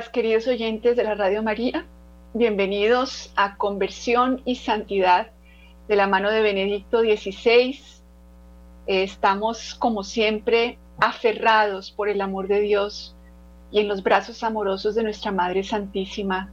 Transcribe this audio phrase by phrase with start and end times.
[0.00, 1.84] Queridos oyentes de la Radio María.
[2.32, 5.32] Bienvenidos a Conversión y Santidad
[5.86, 7.78] de la mano de Benedicto XVI.
[8.86, 13.14] estamos, como siempre, aferrados por el amor de Dios
[13.70, 16.50] y en los brazos amorosos de nuestra Madre Santísima.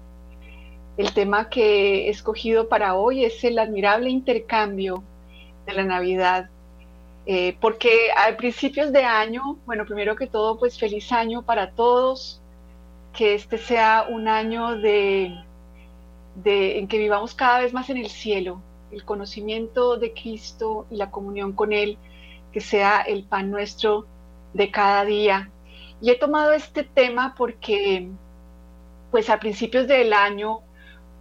[0.98, 5.02] El tema que he escogido para hoy es el admirable intercambio
[5.66, 6.50] de la Navidad.
[7.26, 12.39] Eh, porque a principios de año, bueno, primero que todo, pues feliz año para todos,
[13.20, 15.44] que este sea un año de,
[16.46, 18.62] en que vivamos cada vez más en el cielo,
[18.94, 21.98] el conocimiento de Cristo y la comunión con Él,
[22.54, 24.06] que sea el pan nuestro
[24.54, 25.52] de cada día.
[26.00, 28.08] Y he tomado este tema porque,
[29.12, 30.62] pues a principios del año,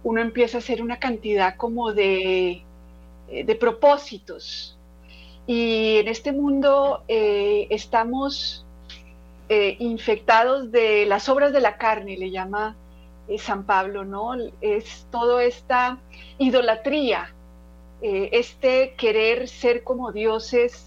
[0.01, 2.63] uno empieza a hacer una cantidad como de,
[3.27, 4.77] eh, de propósitos.
[5.47, 8.65] Y en este mundo eh, estamos
[9.51, 12.75] eh, infectados de las obras de la carne, le llama
[13.27, 14.35] eh, San Pablo, ¿no?
[14.61, 15.97] Es toda esta
[16.37, 17.33] idolatría,
[18.03, 20.85] eh, este querer ser como dioses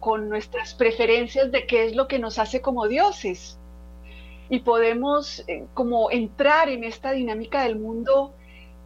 [0.00, 3.58] con nuestras preferencias de qué es lo que nos hace como dioses.
[4.48, 8.32] Y podemos como entrar en esta dinámica del mundo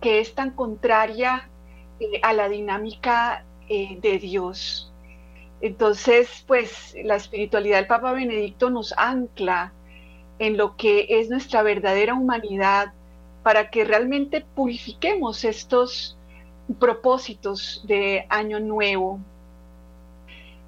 [0.00, 1.48] que es tan contraria
[2.22, 4.89] a la dinámica de Dios.
[5.61, 9.72] Entonces, pues la espiritualidad del Papa Benedicto nos ancla
[10.39, 12.92] en lo que es nuestra verdadera humanidad
[13.42, 16.16] para que realmente purifiquemos estos
[16.78, 19.20] propósitos de año nuevo.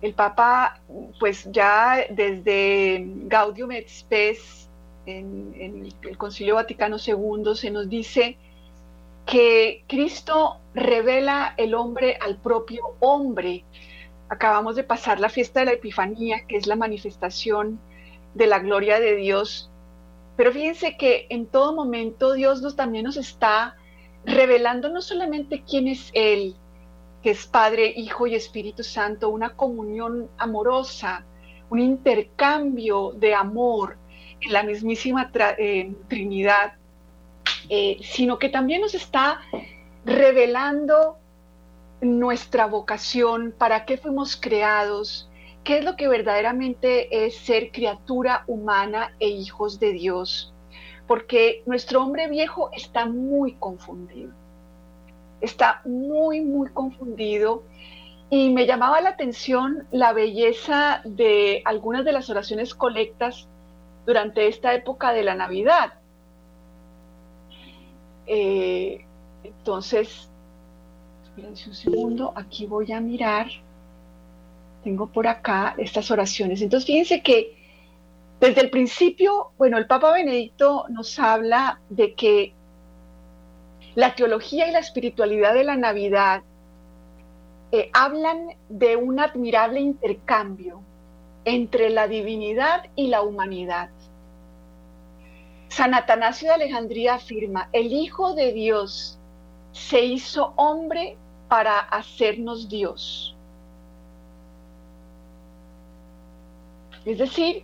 [0.03, 0.81] El Papa,
[1.20, 4.69] pues ya desde Gaudium et Spes,
[5.07, 8.36] en, en el Concilio Vaticano II, se nos dice
[9.27, 13.64] que Cristo revela el hombre al propio hombre,
[14.33, 17.79] Acabamos de pasar la fiesta de la Epifanía, que es la manifestación
[18.33, 19.70] de la gloria de Dios.
[20.39, 23.77] Pero fíjense que en todo momento Dios nos, también nos está
[24.25, 26.57] revelando no solamente quién es Él,
[27.23, 31.27] que es Padre, Hijo y Espíritu Santo, una comunión amorosa,
[31.69, 33.98] un intercambio de amor
[34.41, 36.73] en la mismísima eh, Trinidad,
[37.69, 39.42] eh, sino que también nos está
[40.07, 41.19] revelando
[42.02, 45.30] nuestra vocación, para qué fuimos creados,
[45.64, 50.52] qué es lo que verdaderamente es ser criatura humana e hijos de Dios.
[51.07, 54.33] Porque nuestro hombre viejo está muy confundido.
[55.41, 57.62] Está muy, muy confundido.
[58.30, 63.46] Y me llamaba la atención la belleza de algunas de las oraciones colectas
[64.07, 65.95] durante esta época de la Navidad.
[68.27, 69.05] Eh,
[69.45, 70.32] entonces,
[71.37, 73.47] Un segundo, aquí voy a mirar.
[74.85, 76.61] Tengo por acá estas oraciones.
[76.61, 77.57] Entonces, fíjense que
[78.41, 82.53] desde el principio, bueno, el Papa Benedicto nos habla de que
[83.95, 86.42] la teología y la espiritualidad de la Navidad
[87.71, 90.83] eh, hablan de un admirable intercambio
[91.45, 93.91] entre la divinidad y la humanidad.
[95.69, 99.19] San Atanasio de Alejandría afirma, el Hijo de Dios
[99.73, 101.17] se hizo hombre
[101.52, 103.36] para hacernos Dios.
[107.05, 107.63] Es decir,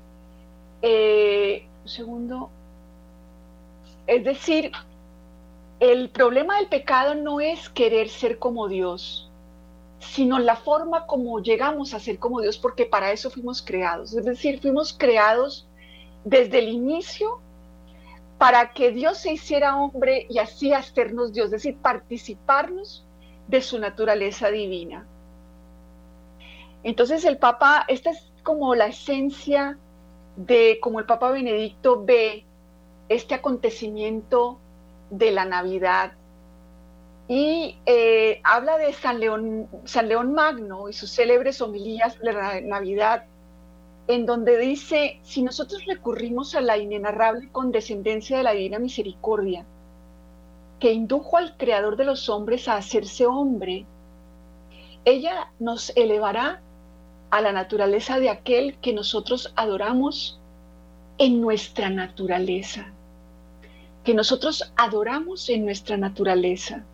[0.82, 2.50] eh, un segundo,
[4.06, 4.72] es decir,
[5.80, 9.30] el problema del pecado no es querer ser como Dios,
[10.00, 14.12] sino la forma como llegamos a ser como Dios, porque para eso fuimos creados.
[14.12, 15.66] Es decir, fuimos creados
[16.24, 17.40] desde el inicio
[18.36, 23.06] para que Dios se hiciera hombre y así hacernos Dios, es decir, participarnos
[23.48, 25.06] de su naturaleza divina.
[26.84, 29.76] Entonces el Papa, esta es como la esencia
[30.36, 32.44] de cómo el Papa Benedicto ve
[33.08, 34.58] este acontecimiento
[35.10, 36.12] de la Navidad.
[37.26, 42.60] Y eh, habla de San León, San León Magno y sus célebres homilías de la
[42.60, 43.24] Navidad,
[44.06, 49.66] en donde dice, si nosotros recurrimos a la inenarrable condescendencia de la Divina Misericordia,
[50.80, 53.84] que indujo al Creador de los hombres a hacerse hombre,
[55.04, 56.60] ella nos elevará
[57.30, 60.40] a la naturaleza de aquel que nosotros adoramos
[61.18, 62.86] en nuestra naturaleza,
[64.04, 66.84] que nosotros adoramos en nuestra naturaleza.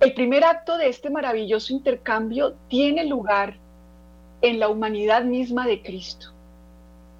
[0.00, 3.56] El primer acto de este maravilloso intercambio tiene lugar
[4.42, 6.28] en la humanidad misma de Cristo.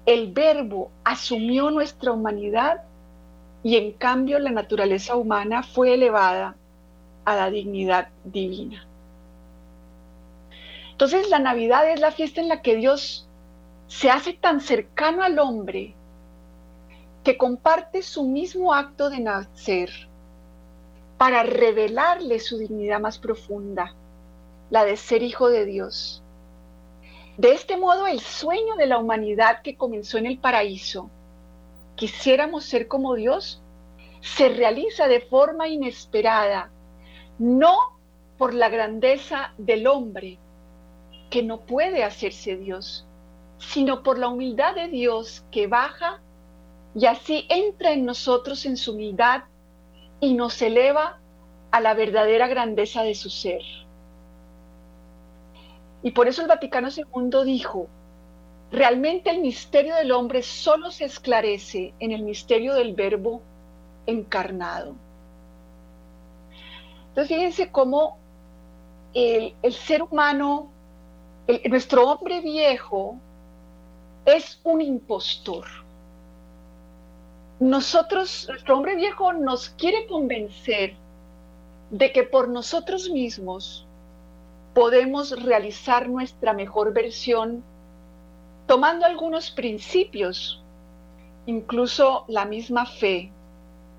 [0.05, 2.83] El verbo asumió nuestra humanidad
[3.63, 6.55] y en cambio la naturaleza humana fue elevada
[7.25, 8.85] a la dignidad divina.
[10.91, 13.27] Entonces la Navidad es la fiesta en la que Dios
[13.87, 15.95] se hace tan cercano al hombre
[17.23, 19.89] que comparte su mismo acto de nacer
[21.17, 23.93] para revelarle su dignidad más profunda,
[24.69, 26.23] la de ser hijo de Dios.
[27.37, 31.09] De este modo, el sueño de la humanidad que comenzó en el paraíso,
[31.99, 33.61] quisiéramos ser como Dios,
[34.21, 36.71] se realiza de forma inesperada,
[37.39, 37.75] no
[38.37, 40.39] por la grandeza del hombre,
[41.29, 43.05] que no puede hacerse Dios,
[43.57, 46.21] sino por la humildad de Dios que baja
[46.95, 49.43] y así entra en nosotros en su humildad
[50.21, 51.19] y nos eleva
[51.69, 53.61] a la verdadera grandeza de su ser.
[56.01, 57.89] Y por eso el Vaticano II dijo,
[58.71, 63.41] realmente el misterio del hombre solo se esclarece en el misterio del verbo
[64.05, 64.95] encarnado.
[67.09, 68.17] Entonces fíjense cómo
[69.13, 70.69] el, ser humano,
[71.65, 73.17] nuestro hombre viejo,
[74.25, 75.65] es un impostor.
[77.59, 80.95] Nosotros, nuestro hombre viejo nos quiere convencer
[81.89, 83.85] de que por nosotros mismos
[84.73, 87.63] podemos realizar nuestra mejor versión
[88.69, 90.63] tomando algunos principios,
[91.47, 93.31] incluso la misma fe,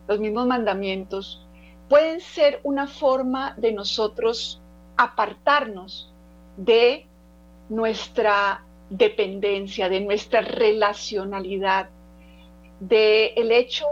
[0.07, 1.45] los mismos mandamientos,
[1.89, 4.63] pueden ser una forma de nosotros
[4.97, 6.15] apartarnos
[6.57, 7.05] de
[7.69, 11.91] nuestra dependencia, de nuestra relacionalidad,
[12.79, 13.87] de el hecho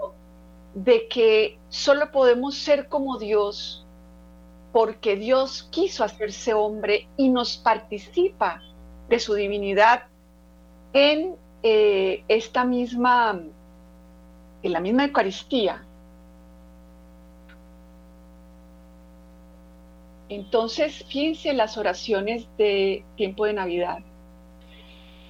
[0.74, 3.84] de que solo podemos ser como Dios
[4.70, 8.62] porque Dios quiso hacerse hombre y nos participa
[9.08, 10.04] de su divinidad
[10.92, 13.40] en eh, esta misma,
[14.62, 15.84] en la misma Eucaristía.
[20.28, 23.98] Entonces, fíjense las oraciones de tiempo de Navidad.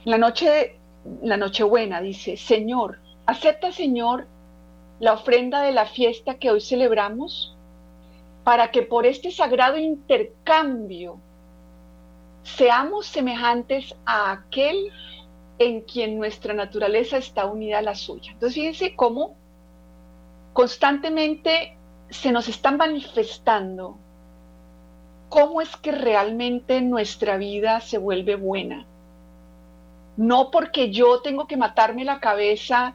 [0.04, 0.76] La noche,
[1.22, 4.26] la Nochebuena dice, Señor, acepta, Señor,
[4.98, 7.56] la ofrenda de la fiesta que hoy celebramos,
[8.42, 11.20] para que por este sagrado intercambio
[12.42, 14.90] seamos semejantes a aquel
[15.58, 18.32] en quien nuestra naturaleza está unida a la suya.
[18.32, 19.36] Entonces, fíjense cómo
[20.52, 21.76] constantemente
[22.10, 23.98] se nos están manifestando
[25.28, 28.86] cómo es que realmente nuestra vida se vuelve buena.
[30.16, 32.94] No porque yo tengo que matarme la cabeza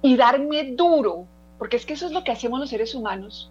[0.00, 1.26] y darme duro,
[1.58, 3.50] porque es que eso es lo que hacemos los seres humanos.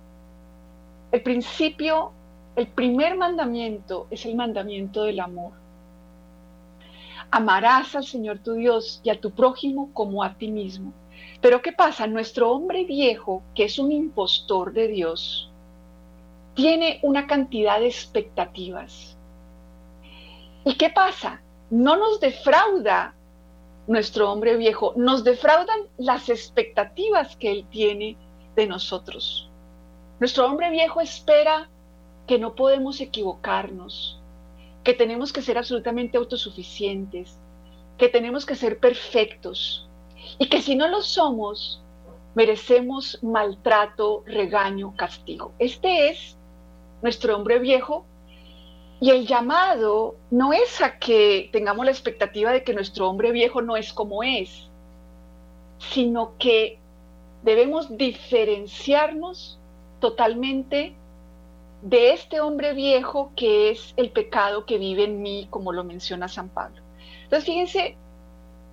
[1.11, 2.13] El principio,
[2.55, 5.60] el primer mandamiento es el mandamiento del amor.
[7.31, 10.93] Amarás al Señor tu Dios y a tu prójimo como a ti mismo.
[11.41, 12.05] Pero ¿qué pasa?
[12.07, 15.49] Nuestro hombre viejo, que es un impostor de Dios,
[16.53, 19.17] tiene una cantidad de expectativas.
[20.65, 21.41] ¿Y qué pasa?
[21.69, 23.15] No nos defrauda
[23.87, 28.17] nuestro hombre viejo, nos defraudan las expectativas que él tiene
[28.55, 29.49] de nosotros.
[30.19, 31.69] Nuestro hombre viejo espera
[32.27, 34.20] que no podemos equivocarnos,
[34.83, 37.37] que tenemos que ser absolutamente autosuficientes,
[37.97, 39.87] que tenemos que ser perfectos
[40.39, 41.83] y que si no lo somos,
[42.33, 45.53] merecemos maltrato, regaño, castigo.
[45.59, 46.37] Este es
[47.01, 48.05] nuestro hombre viejo
[48.99, 53.61] y el llamado no es a que tengamos la expectativa de que nuestro hombre viejo
[53.61, 54.69] no es como es,
[55.79, 56.79] sino que
[57.43, 59.59] debemos diferenciarnos
[59.99, 60.95] totalmente
[61.81, 66.27] de este hombre viejo que es el pecado que vive en mí, como lo menciona
[66.27, 66.81] San Pablo.
[67.23, 67.95] Entonces, fíjense,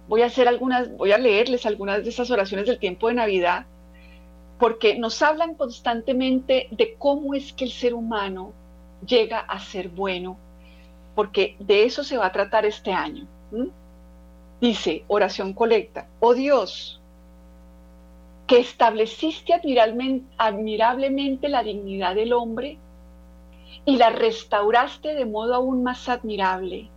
[0.08, 3.66] voy a hacer algunas, voy a leerles algunas de esas oraciones del tiempo de Navidad,
[4.58, 8.52] porque nos hablan constantemente de cómo es que el ser humano
[9.06, 10.36] llega a ser bueno,
[11.14, 13.26] porque de eso se va a tratar este año.
[14.60, 17.00] Dice, oración colecta, oh Dios,
[18.46, 22.78] que estableciste admirablemente la dignidad del hombre
[23.85, 26.90] y la restauraste de modo aún más admirable.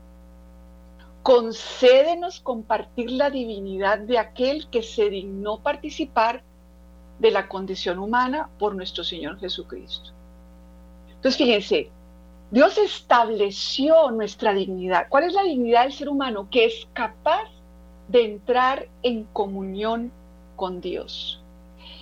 [1.23, 6.43] Concédenos compartir la divinidad de aquel que se dignó participar
[7.19, 10.09] de la condición humana por nuestro Señor Jesucristo.
[11.07, 11.91] Entonces, fíjense,
[12.49, 15.05] Dios estableció nuestra dignidad.
[15.07, 16.49] ¿Cuál es la dignidad del ser humano?
[16.49, 17.47] Que es capaz
[18.07, 20.11] de entrar en comunión
[20.55, 21.41] con Dios.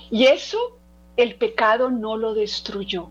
[0.10, 0.58] Y eso
[1.18, 3.10] el pecado no lo destruyó.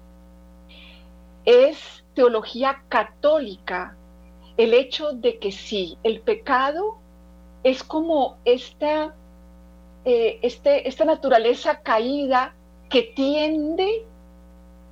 [1.48, 3.96] Es teología católica
[4.58, 6.98] el hecho de que sí, el pecado
[7.64, 9.14] es como esta,
[10.04, 12.54] eh, este, esta naturaleza caída
[12.90, 14.06] que tiende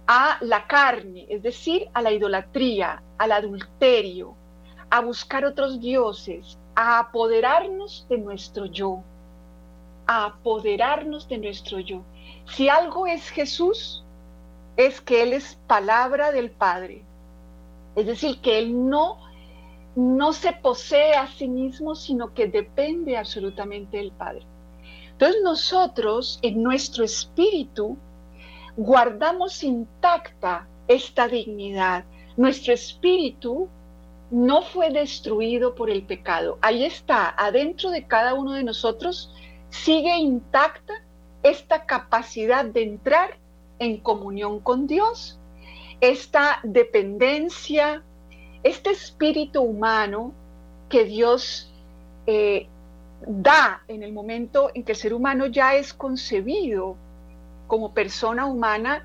[0.07, 4.37] a la carne, es decir, a la idolatría, al adulterio,
[4.91, 9.05] a buscar otros dioses, a apoderarnos de nuestro yo.
[10.07, 12.03] a apoderarnos de nuestro yo.
[12.47, 14.06] Si algo es Jesús,
[14.77, 17.03] es que Él es palabra del Padre.
[17.95, 19.19] Es decir, que Él no,
[19.95, 24.43] no se posee a sí mismo, sino que depende absolutamente del Padre.
[25.13, 27.97] Entonces nosotros en nuestro espíritu
[28.77, 32.05] guardamos intacta esta dignidad.
[32.37, 33.69] Nuestro espíritu
[34.31, 36.59] no fue destruido por el pecado.
[36.61, 39.33] Ahí está, adentro de cada uno de nosotros
[39.71, 40.93] sigue intacta
[41.43, 43.39] esta capacidad de entrar
[43.79, 45.39] en comunión con Dios,
[46.01, 48.03] esta dependencia,
[48.63, 50.33] este espíritu humano
[50.89, 51.71] que Dios
[52.27, 52.67] eh,
[53.27, 56.97] da en el momento en que el ser humano ya es concebido
[57.67, 59.05] como persona humana,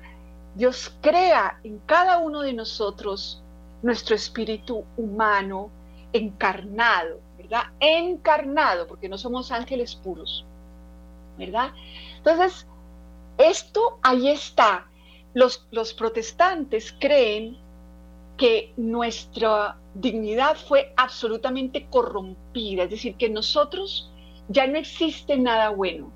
[0.54, 3.42] Dios crea en cada uno de nosotros
[3.82, 5.70] nuestro espíritu humano
[6.12, 7.64] encarnado, ¿verdad?
[7.80, 10.44] Encarnado, porque no somos ángeles puros,
[11.38, 11.70] ¿verdad?
[12.18, 12.66] Entonces,
[13.38, 14.88] esto ahí está.
[15.34, 17.56] Los, los protestantes creen
[18.36, 24.10] que nuestra dignidad fue absolutamente corrompida, es decir, que nosotros
[24.48, 26.10] ya no existe nada bueno.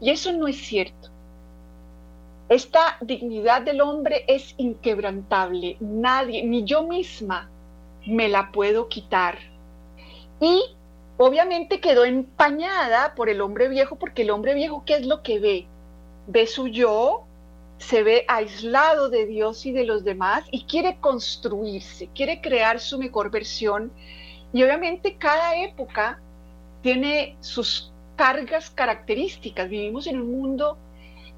[0.00, 1.10] Y eso no es cierto.
[2.48, 5.76] Esta dignidad del hombre es inquebrantable.
[5.80, 7.50] Nadie, ni yo misma,
[8.06, 9.38] me la puedo quitar.
[10.40, 10.62] Y
[11.18, 15.40] obviamente quedó empañada por el hombre viejo, porque el hombre viejo, ¿qué es lo que
[15.40, 15.66] ve?
[16.28, 17.24] Ve su yo,
[17.78, 22.98] se ve aislado de Dios y de los demás y quiere construirse, quiere crear su
[22.98, 23.92] mejor versión.
[24.52, 26.20] Y obviamente cada época
[26.82, 29.68] tiene sus cargas características.
[29.68, 30.78] Vivimos en un mundo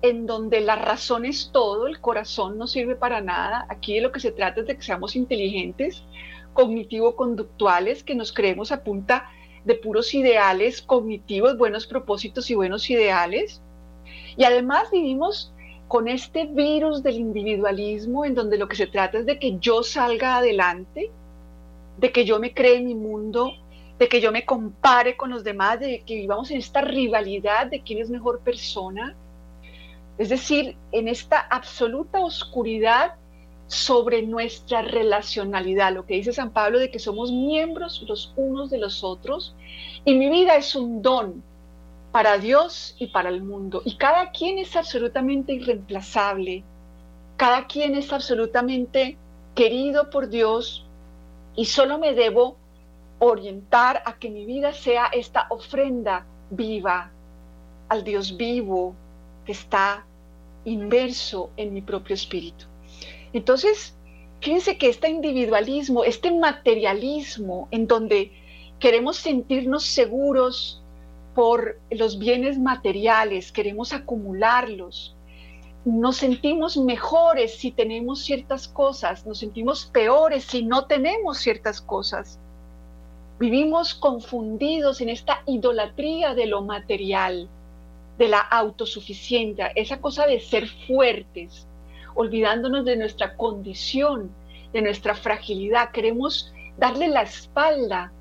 [0.02, 3.66] en donde la razón es todo, el corazón no sirve para nada.
[3.68, 6.02] Aquí de lo que se trata es de que seamos inteligentes,
[6.54, 9.30] cognitivo-conductuales, que nos creemos a punta
[9.64, 13.62] de puros ideales cognitivos, buenos propósitos y buenos ideales.
[14.36, 15.52] Y además vivimos
[15.88, 19.82] con este virus del individualismo en donde lo que se trata es de que yo
[19.82, 21.10] salga adelante,
[21.98, 23.52] de que yo me cree mi mundo,
[23.98, 27.82] de que yo me compare con los demás, de que vivamos en esta rivalidad de
[27.82, 29.16] quién es mejor persona.
[30.16, 33.14] Es decir, en esta absoluta oscuridad
[33.66, 38.78] sobre nuestra relacionalidad, lo que dice San Pablo de que somos miembros los unos de
[38.78, 39.54] los otros.
[40.04, 41.42] Y mi vida es un don
[42.12, 46.64] para Dios y para el mundo y cada quien es absolutamente irreemplazable,
[47.36, 49.16] cada quien es absolutamente
[49.54, 50.86] querido por Dios
[51.54, 52.56] y solo me debo
[53.18, 57.10] orientar a que mi vida sea esta ofrenda viva
[57.88, 58.94] al Dios vivo
[59.44, 60.06] que está
[60.64, 62.66] inverso en mi propio espíritu.
[63.32, 63.94] Entonces,
[64.40, 68.32] fíjense que este individualismo, este materialismo en donde
[68.78, 70.79] queremos sentirnos seguros
[71.40, 75.16] por los bienes materiales, queremos acumularlos,
[75.86, 82.38] nos sentimos mejores si tenemos ciertas cosas, nos sentimos peores si no tenemos ciertas cosas.
[83.38, 87.48] Vivimos confundidos en esta idolatría de lo material
[88.18, 91.66] de la autosuficiencia, esa cosa de ser fuertes,
[92.16, 94.30] olvidándonos de nuestra condición,
[94.74, 95.90] de nuestra fragilidad.
[95.90, 98.12] Queremos darle la espalda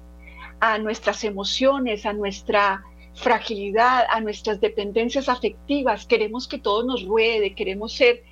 [0.61, 2.85] a nuestras emociones, a nuestra
[3.19, 6.05] fragilidad, a nuestras dependencias afectivas.
[6.05, 8.23] Queremos que todo nos ruede, queremos ser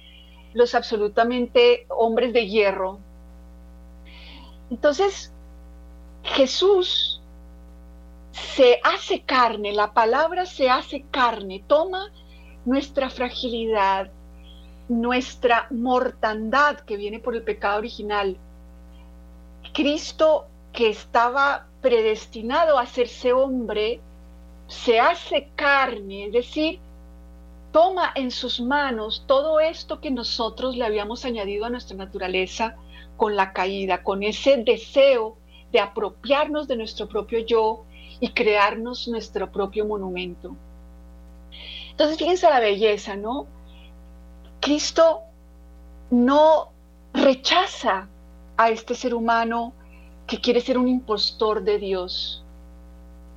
[0.53, 2.99] los absolutamente hombres de hierro.
[4.71, 5.31] Entonces,
[6.23, 7.21] Jesús
[8.31, 12.11] se hace carne, la palabra se hace carne, toma
[12.65, 14.09] nuestra fragilidad,
[14.87, 18.37] nuestra mortandad que viene por el pecado original.
[19.73, 23.99] Cristo que estaba predestinado a hacerse hombre,
[24.67, 26.79] se hace carne, es decir,
[27.71, 32.75] toma en sus manos todo esto que nosotros le habíamos añadido a nuestra naturaleza
[33.17, 35.37] con la caída, con ese deseo
[35.71, 37.85] de apropiarnos de nuestro propio yo,
[38.19, 40.55] y crearnos nuestro propio monumento.
[41.91, 43.47] Entonces, fíjense la belleza, ¿no?
[44.59, 45.21] Cristo
[46.09, 46.69] no
[47.13, 48.07] rechaza
[48.55, 49.73] a este ser humano
[50.25, 52.43] que quiere ser un impostor de Dios,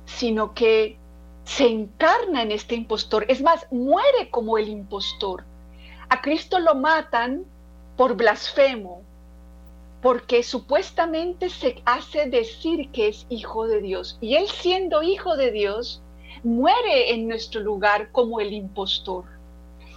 [0.05, 0.97] sino que
[1.43, 3.25] se encarna en este impostor.
[3.27, 5.43] Es más, muere como el impostor.
[6.09, 7.45] A Cristo lo matan
[7.97, 9.01] por blasfemo,
[10.01, 14.17] porque supuestamente se hace decir que es hijo de Dios.
[14.21, 16.01] Y él siendo hijo de Dios,
[16.43, 19.25] muere en nuestro lugar como el impostor.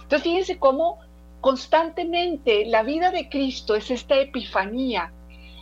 [0.03, 0.99] Entonces fíjense cómo
[1.41, 5.11] constantemente la vida de Cristo es esta epifanía,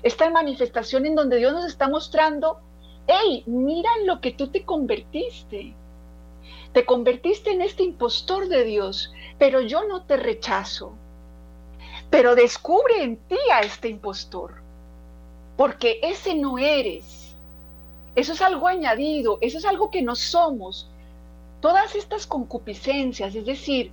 [0.01, 2.59] esta manifestación en donde Dios nos está mostrando,
[3.07, 5.75] hey, mira en lo que tú te convertiste.
[6.74, 10.93] te convertiste en este impostor de Dios, pero yo no te rechazo.
[12.10, 14.55] Pero descubre en ti a este impostor,
[15.55, 17.36] porque ese no eres.
[18.15, 20.89] Eso es algo añadido, eso es algo que no somos.
[21.62, 23.91] Todas estas concupiscencias, es decir,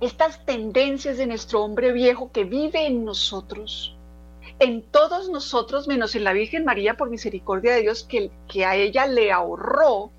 [0.00, 3.95] estas tendencias de nuestro hombre viejo que vive en nosotros,
[4.58, 9.06] en todos nosotros, menos en la Virgen María, por misericordia de Dios, que, a ella
[9.06, 10.10] le ahorró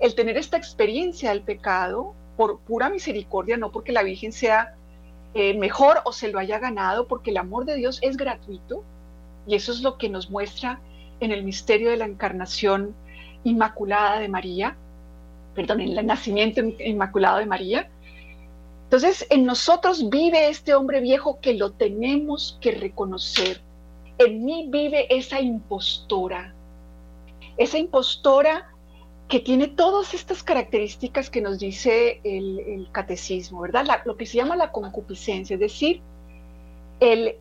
[0.00, 4.74] el tener esta experiencia del pecado por pura misericordia, no porque la Virgen sea
[5.34, 8.82] eh, mejor o se lo haya ganado, porque el amor de Dios es gratuito
[9.46, 10.80] y eso es lo que nos muestra
[11.20, 12.94] en el misterio de la encarnación
[13.44, 14.76] inmaculada de María,
[15.54, 17.88] perdón, en el nacimiento inmaculado de María.
[18.84, 23.67] Entonces, en nosotros vive este hombre viejo que lo tenemos que reconocer.
[24.18, 26.54] En mí vive esa impostora,
[27.56, 28.68] esa impostora
[29.28, 33.86] que tiene todas estas características que nos dice el, catecismo, ¿verdad?
[34.04, 36.00] lo que se llama la concupiscencia, es decir,
[37.00, 37.36] el,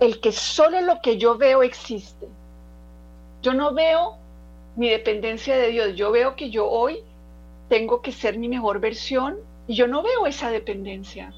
[0.00, 2.26] el que solo lo que yo veo existe.
[3.42, 4.16] Yo no veo
[4.74, 7.00] mi dependencia de Dios, yo veo que yo hoy
[7.68, 11.32] tengo que ser mi mejor versión y yo no veo esa dependencia.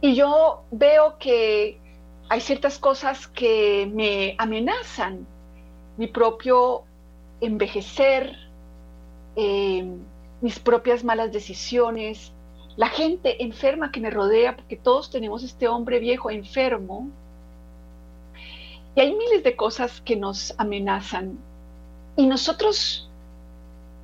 [0.00, 1.78] Y yo veo que
[2.30, 5.26] hay ciertas cosas que me amenazan
[5.96, 6.84] mi propio
[7.40, 8.36] envejecer,
[9.34, 9.84] eh,
[10.40, 12.32] mis propias malas decisiones,
[12.76, 17.10] la gente enferma que me rodea, porque todos tenemos este hombre viejo enfermo.
[18.94, 21.36] Y hay miles de cosas que nos amenazan.
[22.16, 23.10] Y nosotros,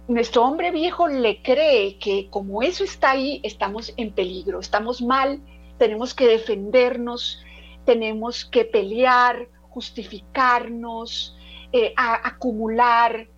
[0.08, 5.38] nuestro hombre viejo le cree que como eso está ahí, estamos en peligro, estamos mal,
[5.78, 7.40] tenemos que defendernos,
[7.86, 11.36] tenemos que pelear, justificarnos,
[11.72, 13.28] eh, acumular,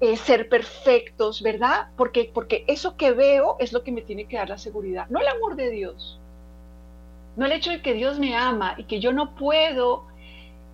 [0.00, 1.88] eh, ser perfectos, ¿verdad?
[1.96, 5.20] Porque, porque eso que veo es lo que me tiene que dar la seguridad, no
[5.20, 6.18] el amor de Dios,
[7.36, 10.06] no el hecho de que Dios me ama y que yo no puedo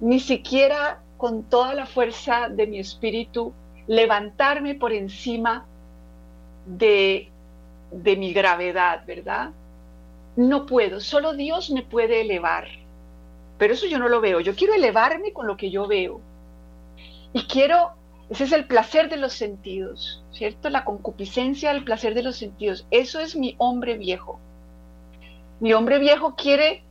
[0.01, 3.53] ni siquiera con toda la fuerza de mi espíritu
[3.87, 5.67] levantarme por encima
[6.67, 7.31] de,
[7.91, 9.51] de mi gravedad, ¿verdad?
[10.37, 12.69] No puedo, solo Dios me puede elevar.
[13.59, 14.41] Pero eso yo no lo veo.
[14.41, 16.21] Yo quiero elevarme con lo que yo veo.
[17.33, 17.97] Y quiero
[18.29, 20.69] ese es el placer de los sentidos, ¿cierto?
[20.69, 22.87] La concupiscencia del placer de los sentidos.
[22.91, 24.41] Eso es mi hombre viejo.
[25.61, 26.83] Mi hombre viejo quiere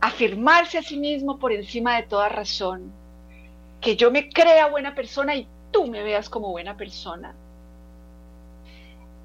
[0.00, 2.92] afirmarse a sí mismo por encima de toda razón.
[3.80, 7.34] Que yo me crea buena persona y tú me veas como buena persona.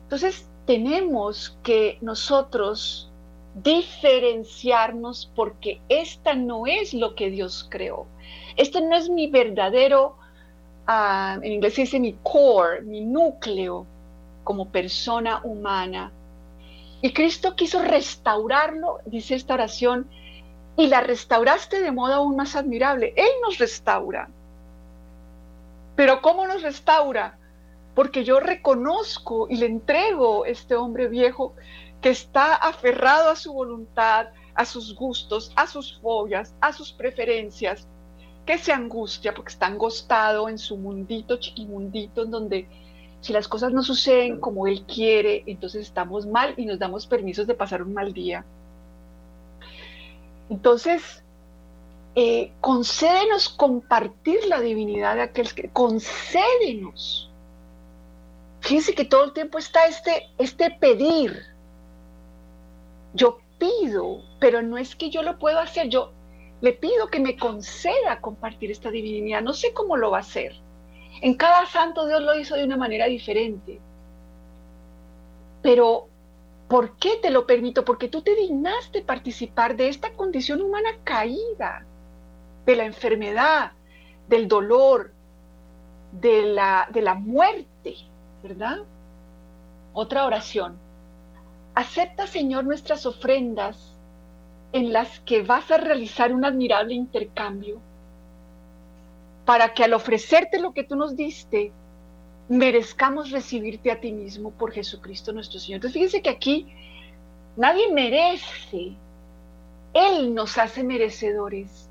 [0.04, 3.11] Entonces tenemos que nosotros
[3.56, 8.06] diferenciarnos porque esta no es lo que Dios creó.
[8.56, 10.16] Este no es mi verdadero
[11.42, 13.86] en inglés se dice mi core, mi núcleo
[14.44, 16.12] como persona humana.
[17.02, 20.10] Y Cristo quiso restaurarlo, dice esta oración,
[20.78, 23.14] y la restauraste de modo aún más admirable.
[23.16, 24.30] Él nos restaura.
[25.96, 27.38] Pero ¿cómo nos restaura?
[27.96, 31.54] Porque yo reconozco y le entrego este hombre viejo
[32.02, 37.88] que está aferrado a su voluntad, a sus gustos, a sus fobias, a sus preferencias,
[38.46, 42.68] que se angustia porque está angostado en su mundito chiquimundito en donde
[43.22, 47.46] si las cosas no suceden como él quiere, entonces estamos mal y nos damos permisos
[47.46, 48.44] de pasar un mal día.
[50.50, 51.24] Entonces,
[52.16, 57.30] eh, concédenos compartir la divinidad de aquel que concédenos.
[58.60, 61.51] Fíjense que todo el tiempo está este, este pedir.
[63.14, 66.12] Yo pido, pero no es que yo lo puedo hacer, yo
[66.62, 69.42] le pido que me conceda compartir esta divinidad.
[69.42, 70.54] No sé cómo lo va a hacer.
[71.22, 73.80] En cada santo Dios lo hizo de una manera diferente.
[75.62, 76.08] Pero,
[76.68, 77.84] ¿por qué te lo permito?
[77.84, 81.86] Porque tú te dignaste participar de esta condición humana caída,
[82.66, 83.72] de la enfermedad,
[84.28, 85.12] del dolor,
[86.12, 87.96] de la, de la muerte,
[88.44, 88.80] ¿verdad?
[89.94, 90.78] Otra oración.
[91.74, 93.96] Acepta, Señor, nuestras ofrendas
[94.74, 97.80] en las que vas a realizar un admirable intercambio
[99.46, 101.72] para que al ofrecerte lo que tú nos diste,
[102.50, 105.78] merezcamos recibirte a ti mismo por Jesucristo nuestro Señor.
[105.78, 106.68] Entonces fíjense que aquí
[107.56, 108.94] nadie merece,
[109.94, 111.90] Él nos hace merecedores.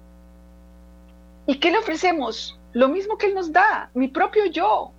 [1.46, 2.58] ¿Y qué le ofrecemos?
[2.72, 4.92] Lo mismo que Él nos da, mi propio yo,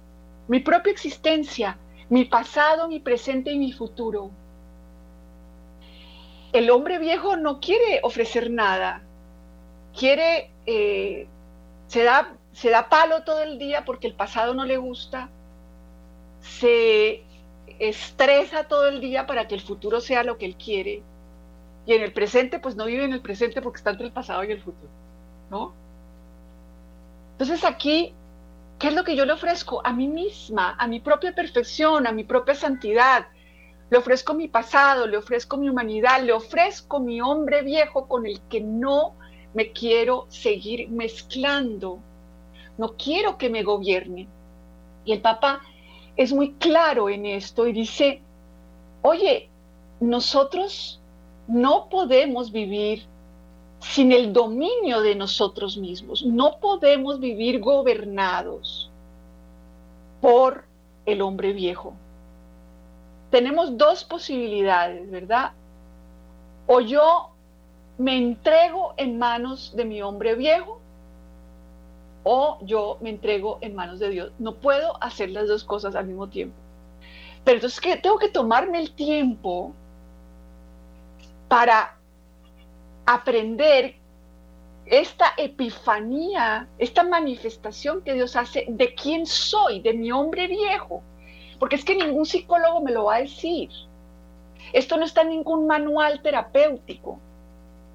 [0.48, 1.78] mi propia existencia,
[2.10, 4.32] mi pasado, mi presente y mi futuro
[6.54, 9.02] el hombre viejo no quiere ofrecer nada,
[9.98, 11.28] quiere, eh,
[11.88, 15.30] se, da, se da palo todo el día porque el pasado no le gusta,
[16.42, 17.24] se
[17.80, 21.04] estresa todo el día para que el futuro sea lo que él quiere.
[21.86, 24.44] Y en el presente, pues no vive en el presente porque está entre el pasado
[24.44, 24.92] y el futuro,
[25.50, 25.74] ¿no?
[27.34, 28.14] Entonces aquí,
[28.78, 29.82] ¿qué es lo que yo le ofrezco?
[29.84, 33.28] A mí misma, a mi propia perfección, a mi propia santidad.
[33.92, 38.40] Le ofrezco mi pasado, le ofrezco mi humanidad, le ofrezco mi hombre viejo con el
[38.48, 39.16] que no
[39.54, 42.00] me quiero seguir mezclando.
[42.78, 44.30] No quiero que me gobierne.
[45.04, 45.60] Y el Papa
[46.16, 48.22] es muy claro en esto y dice,
[49.02, 49.50] oye,
[50.00, 51.02] nosotros
[51.48, 53.04] no podemos vivir
[53.82, 56.26] sin el dominio de nosotros mismos.
[56.26, 58.90] No podemos vivir gobernados
[60.22, 60.64] por
[61.06, 61.94] el hombre viejo.
[63.32, 65.54] Tenemos dos posibilidades, ¿verdad?
[66.68, 67.32] O yo
[67.98, 70.80] me entrego en manos de mi hombre viejo
[72.24, 74.32] o yo me entrego en manos de Dios.
[74.38, 76.56] No puedo hacer las dos cosas al mismo tiempo.
[77.44, 79.74] Pero entonces que tengo que tomarme el tiempo
[81.48, 81.96] para
[83.06, 83.96] aprender
[84.86, 91.02] esta epifanía, esta manifestación que Dios hace de quién soy, de mi hombre viejo.
[91.62, 93.70] Porque es que ningún psicólogo me lo va a decir.
[94.74, 97.20] Esto no está en ningún manual terapéutico.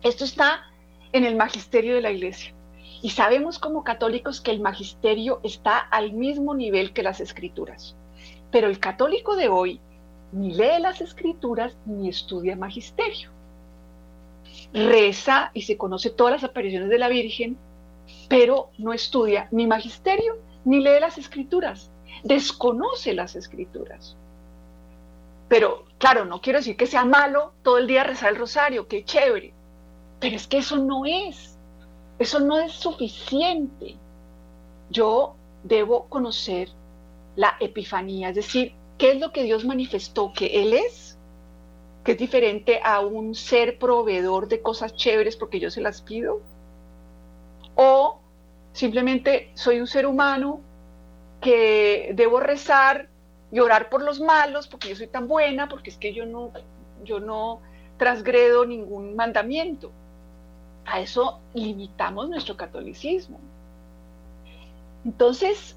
[0.05, 0.62] Esto está
[1.11, 2.55] en el magisterio de la iglesia.
[3.02, 7.96] Y sabemos como católicos que el magisterio está al mismo nivel que las escrituras.
[8.52, 9.81] Pero el católico de hoy
[10.31, 13.31] ni lee las escrituras ni estudia magisterio.
[14.74, 17.59] Reza y se conoce todas las apariciones de la Virgen,
[18.29, 21.90] pero no estudia ni magisterio ni lee las escrituras.
[22.22, 24.16] Desconoce las escrituras.
[25.48, 29.05] Pero claro, no quiero decir que sea malo todo el día rezar el rosario, qué
[29.05, 29.52] chévere.
[30.20, 31.57] Pero es que eso no es
[32.18, 33.96] eso no es suficiente.
[34.90, 36.70] Yo debo conocer
[37.35, 41.18] la epifanía, es decir, qué es lo que Dios manifestó que Él es,
[42.05, 46.40] que es diferente a un ser proveedor de cosas chéveres porque yo se las pido,
[47.74, 48.20] o
[48.72, 50.61] simplemente soy un ser humano
[51.47, 53.09] que debo rezar
[53.53, 56.51] y orar por los malos porque yo soy tan buena, porque es que yo no,
[57.05, 57.61] yo no
[57.99, 59.93] transgredo ningún mandamiento.
[60.87, 63.39] A eso limitamos nuestro catolicismo.
[65.05, 65.77] Entonces,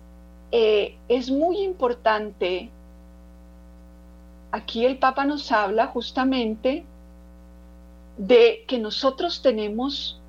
[0.51, 2.71] eh, es muy importante,
[4.51, 6.83] aquí el Papa nos habla justamente
[8.17, 10.19] de que nosotros tenemos,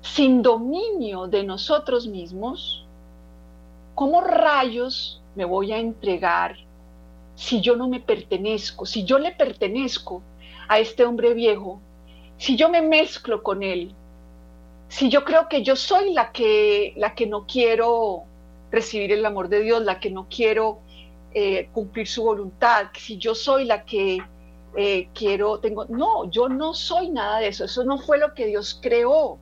[0.00, 2.85] sin dominio de nosotros mismos,
[3.96, 6.54] ¿cómo rayos me voy a entregar
[7.34, 8.86] si yo no me pertenezco?
[8.86, 10.22] Si yo le pertenezco
[10.68, 11.80] a este hombre viejo,
[12.36, 13.92] si yo me mezclo con él,
[14.88, 18.24] si yo creo que yo soy la que, la que no quiero
[18.70, 20.78] recibir el amor de Dios, la que no quiero
[21.32, 24.18] eh, cumplir su voluntad, si yo soy la que
[24.76, 28.46] eh, quiero, tengo, no, yo no soy nada de eso, eso no fue lo que
[28.46, 29.38] Dios creó,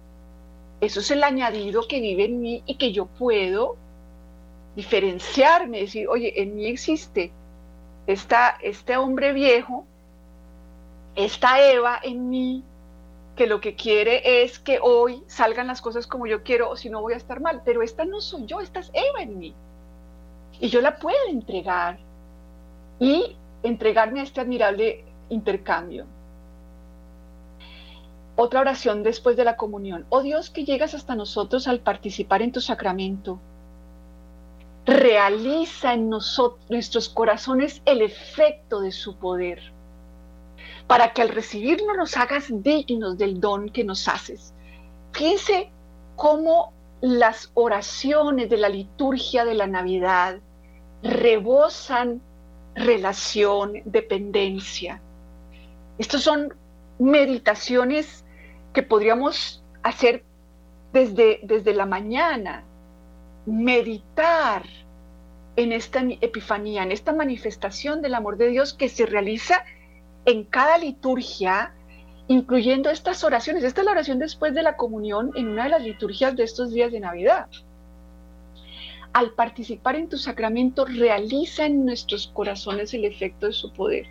[0.81, 3.77] eso es el añadido que vive en mí y que yo puedo
[4.76, 7.32] diferenciarme, decir, oye, en mí existe
[8.06, 9.84] esta, este hombre viejo,
[11.14, 12.64] esta Eva en mí,
[13.37, 16.88] que lo que quiere es que hoy salgan las cosas como yo quiero o si
[16.88, 19.54] no voy a estar mal, pero esta no soy yo, esta es Eva en mí.
[20.60, 21.98] Y yo la puedo entregar
[23.00, 26.06] y entregarme a este admirable intercambio.
[28.37, 30.06] Otra oración después de la comunión.
[30.10, 33.40] Oh Dios que llegas hasta nosotros al participar en tu sacramento.
[34.87, 39.75] Realiza en nosotros, nuestros corazones el efecto de su poder
[40.87, 44.53] para que al recibirnos nos hagas dignos del don que nos haces.
[45.12, 45.70] Fíjense
[46.16, 50.38] cómo las oraciones de la liturgia de la Navidad
[51.03, 52.20] rebosan
[52.75, 55.01] relación, dependencia.
[55.99, 56.55] Estas son
[56.99, 58.25] meditaciones
[58.73, 60.25] que podríamos hacer
[60.92, 62.64] desde, desde la mañana,
[63.46, 64.64] meditar
[65.57, 69.64] en esta epifanía, en esta manifestación del amor de Dios que se realiza
[70.24, 71.74] en cada liturgia,
[72.28, 73.62] incluyendo estas oraciones.
[73.62, 76.72] Esta es la oración después de la comunión en una de las liturgias de estos
[76.72, 77.48] días de Navidad.
[79.12, 84.07] Al participar en tu sacramento, realiza en nuestros corazones el efecto de su poder,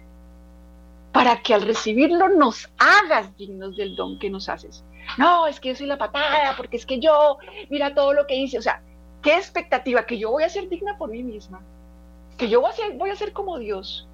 [1.12, 4.86] para que al recibirlo nos hagas dignos del don que nos haces.
[5.18, 7.38] No, es que yo soy la patada, porque es que yo,
[7.70, 8.58] mira todo lo que hice.
[8.58, 8.82] O sea,
[9.24, 11.62] qué expectativa, que yo voy a ser digna por mí misma,
[12.38, 14.08] que yo voy a ser, voy a ser como Dios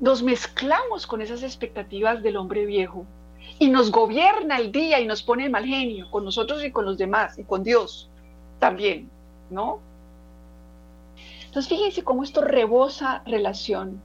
[0.00, 3.06] nos mezclamos con esas expectativas del hombre viejo
[3.58, 6.98] y nos gobierna el día y nos pone mal genio con nosotros y con los
[6.98, 8.10] demás y con Dios
[8.58, 9.10] también,
[9.50, 9.80] ¿no?
[11.46, 14.00] Entonces fíjense cómo esto rebosa relación.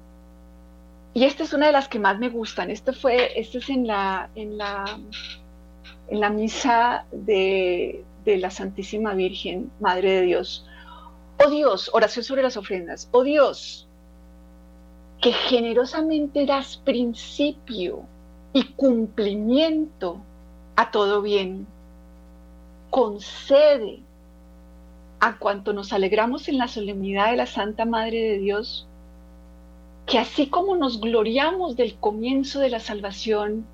[1.13, 2.69] y esta es una de las que más me gustan.
[2.71, 4.85] Esta fue, esta es en la, en la,
[6.07, 10.65] en la misa de, de la Santísima Virgen, Madre de Dios.
[11.43, 13.09] Oh Dios, oración sobre las ofrendas.
[13.11, 13.87] Oh Dios,
[15.21, 18.03] que generosamente das principio
[18.53, 20.17] y cumplimiento
[20.75, 21.67] a todo bien.
[22.89, 24.01] Concede
[25.19, 28.87] a cuanto nos alegramos en la solemnidad de la Santa Madre de Dios,
[30.07, 33.65] que así como nos gloriamos del comienzo de la salvación,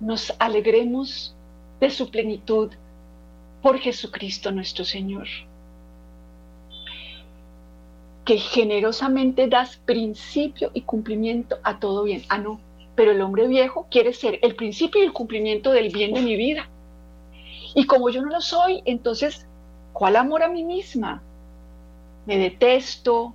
[0.00, 1.34] nos alegremos
[1.80, 2.72] de su plenitud
[3.66, 5.26] por Jesucristo nuestro Señor.
[8.24, 12.22] Que generosamente das principio y cumplimiento a todo bien.
[12.28, 12.60] Ah, no,
[12.94, 16.36] pero el hombre viejo quiere ser el principio y el cumplimiento del bien de mi
[16.36, 16.68] vida.
[17.74, 19.48] Y como yo no lo soy, entonces,
[19.92, 21.24] ¿cuál amor a mí misma?
[22.24, 23.34] Me detesto,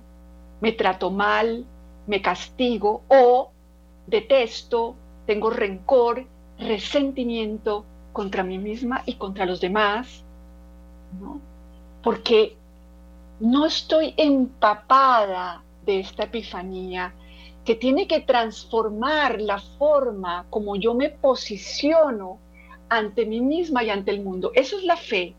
[0.62, 1.66] me trato mal,
[2.06, 3.50] me castigo o
[4.06, 6.24] detesto, tengo rencor,
[6.58, 10.21] resentimiento contra mí misma y contra los demás,
[11.20, 11.40] ¿no?
[12.02, 12.56] Porque
[13.40, 17.12] no estoy empapada de esta epifanía
[17.64, 22.38] que tiene que transformar la forma como yo me posiciono
[22.88, 24.50] ante mí misma y ante el mundo.
[24.54, 25.34] Eso es la fe.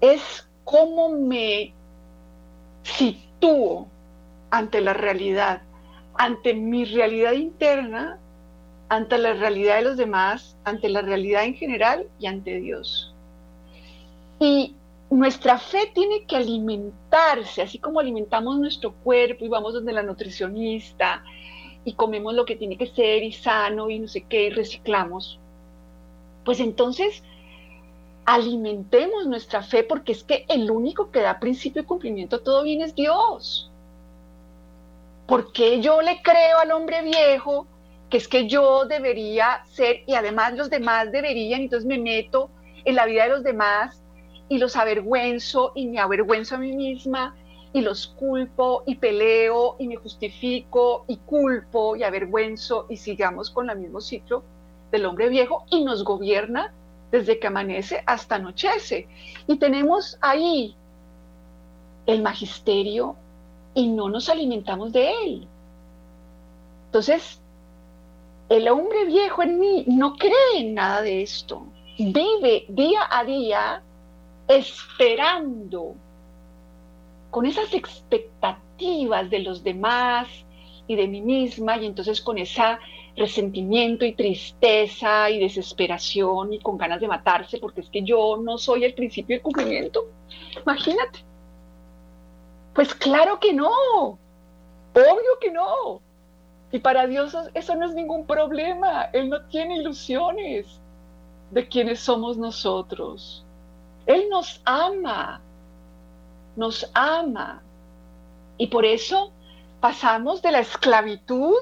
[0.00, 1.72] Es cómo me
[2.82, 3.88] sitúo
[4.50, 5.62] ante la realidad,
[6.14, 8.18] ante mi realidad interna,
[8.88, 13.14] ante la realidad de los demás, ante la realidad en general y ante Dios.
[14.40, 14.74] Y
[15.10, 21.24] nuestra fe tiene que alimentarse, así como alimentamos nuestro cuerpo y vamos donde la nutricionista
[21.84, 25.38] y comemos lo que tiene que ser y sano y no sé qué y reciclamos.
[26.44, 27.22] Pues entonces
[28.26, 32.62] alimentemos nuestra fe porque es que el único que da principio y cumplimiento a todo
[32.62, 33.70] bien es Dios.
[35.26, 37.66] Porque yo le creo al hombre viejo
[38.10, 42.50] que es que yo debería ser y además los demás deberían, entonces me meto
[42.84, 44.02] en la vida de los demás
[44.48, 47.34] y los avergüenzo y me avergüenzo a mí misma
[47.72, 53.68] y los culpo y peleo y me justifico y culpo y avergüenzo y sigamos con
[53.70, 54.42] el mismo ciclo
[54.90, 56.72] del hombre viejo y nos gobierna
[57.10, 59.08] desde que amanece hasta anochece.
[59.46, 60.74] Y tenemos ahí
[62.06, 63.16] el magisterio
[63.74, 65.48] y no nos alimentamos de él.
[66.86, 67.40] Entonces,
[68.48, 71.62] el hombre viejo en mí no cree en nada de esto.
[71.98, 73.82] Vive día a día
[74.48, 75.94] esperando
[77.30, 80.28] con esas expectativas de los demás
[80.86, 82.62] y de mí misma y entonces con ese
[83.16, 88.56] resentimiento y tristeza y desesperación y con ganas de matarse porque es que yo no
[88.56, 90.06] soy el principio del cumplimiento.
[90.62, 91.24] Imagínate.
[92.74, 93.70] Pues claro que no,
[94.94, 96.00] obvio que no.
[96.70, 99.04] Y para Dios eso no es ningún problema.
[99.12, 100.80] Él no tiene ilusiones
[101.50, 103.44] de quiénes somos nosotros.
[104.08, 105.42] Él nos ama,
[106.56, 107.62] nos ama.
[108.56, 109.32] Y por eso
[109.80, 111.58] pasamos de la esclavitud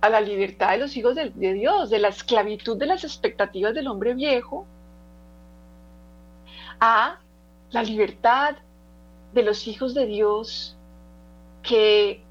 [0.00, 3.86] a la libertad de los hijos de, Dios, de la esclavitud de las expectativas del
[3.86, 4.66] hombre viejo,
[6.80, 7.18] a
[7.70, 8.56] la libertad
[9.34, 10.74] de los hijos de Dios
[11.62, 12.22] que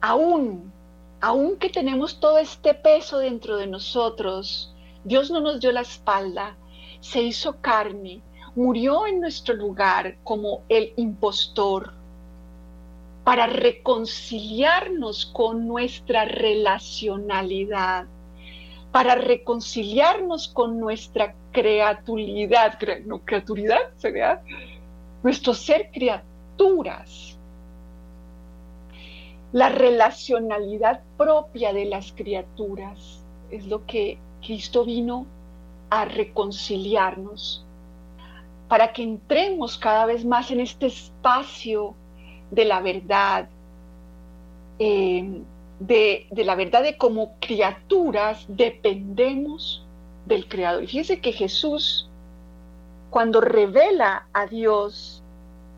[0.00, 0.72] aún,
[1.20, 6.56] aún que tenemos todo este peso dentro de nosotros, Dios no nos dio la espalda,
[7.04, 8.22] se hizo carne,
[8.56, 11.92] murió en nuestro lugar como el impostor
[13.24, 18.06] para reconciliarnos con nuestra relacionalidad,
[18.90, 24.40] para reconciliarnos con nuestra creaturidad, no, creaturidad sería
[25.22, 27.36] nuestro ser criaturas,
[29.52, 35.26] la relacionalidad propia de las criaturas es lo que Cristo vino
[36.00, 37.64] a reconciliarnos
[38.68, 41.94] para que entremos cada vez más en este espacio
[42.50, 43.48] de la verdad,
[44.78, 45.42] eh,
[45.78, 49.84] de, la verdad de como criaturas dependemos
[50.26, 50.84] del Creador.
[50.84, 52.08] Y fíjense que Jesús
[53.14, 55.22] cuando revela a Dios,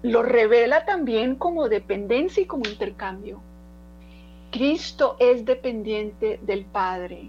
[0.02, 3.42] lo revela también como dependencia y como intercambio.
[4.50, 7.28] Cristo es dependiente del Padre.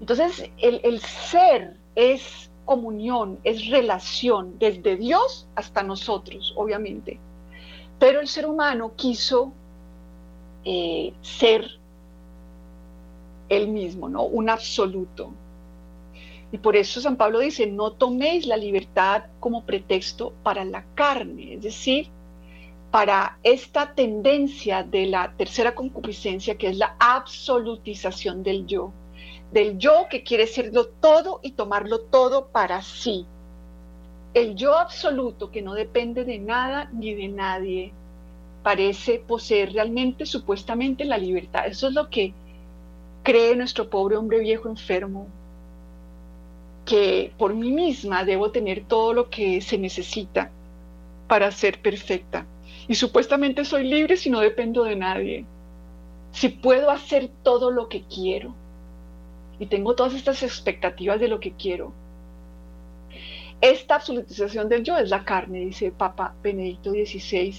[0.00, 7.18] Entonces, el, ser es comunión, es relación, desde Dios hasta nosotros, obviamente.
[7.98, 9.52] Pero el ser humano quiso
[10.64, 11.78] eh, ser
[13.48, 14.24] él mismo, ¿no?
[14.24, 15.32] Un absoluto.
[16.52, 21.54] Y por eso San Pablo dice, no toméis la libertad como pretexto para la carne,
[21.54, 22.08] es decir,
[22.90, 28.92] para esta tendencia de la tercera concupiscencia, que es la absolutización del yo,
[29.52, 33.26] del yo que quiere serlo todo y tomarlo todo para sí.
[34.34, 37.92] El yo absoluto que no depende de nada ni de nadie
[38.62, 41.66] parece poseer realmente, supuestamente, la libertad.
[41.66, 42.34] Eso es lo que
[43.22, 45.26] cree nuestro pobre hombre viejo enfermo,
[46.84, 50.50] que por mí misma debo tener todo lo que se necesita
[51.28, 52.46] para ser perfecta.
[52.88, 55.44] Y supuestamente soy libre si no dependo de nadie.
[56.32, 58.54] Si puedo hacer todo lo que quiero.
[59.58, 61.92] Y tengo todas estas expectativas de lo que quiero.
[63.60, 67.54] Esta absolutización del yo es la carne, dice Papa Benedicto XVI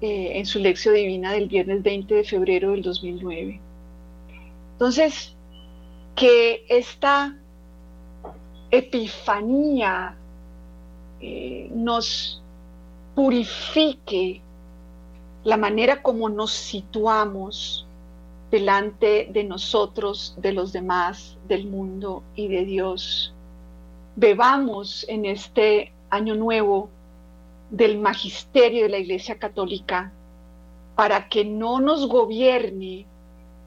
[0.00, 3.60] eh, en su lección divina del viernes 20 de febrero del 2009.
[4.72, 5.34] Entonces,
[6.14, 7.36] que esta
[8.70, 10.16] epifanía
[11.20, 12.42] eh, nos
[13.16, 14.40] purifique
[15.42, 17.87] la manera como nos situamos
[18.50, 23.34] delante de nosotros, de los demás, del mundo y de Dios.
[24.16, 26.88] Bebamos en este año nuevo
[27.70, 30.12] del magisterio de la Iglesia Católica
[30.96, 33.06] para que no nos gobierne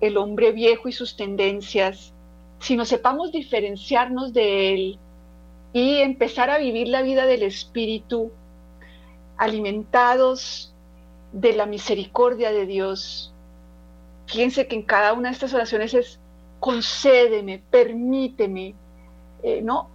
[0.01, 2.13] el hombre viejo y sus tendencias,
[2.59, 4.99] sino sepamos diferenciarnos de él
[5.73, 8.31] y empezar a vivir la vida del Espíritu
[9.37, 10.73] alimentados
[11.31, 13.30] de la misericordia de Dios.
[14.31, 16.19] Fíjense que en cada una de estas oraciones es
[16.59, 18.75] concédeme, permíteme,
[19.43, 19.89] eh, ¿no?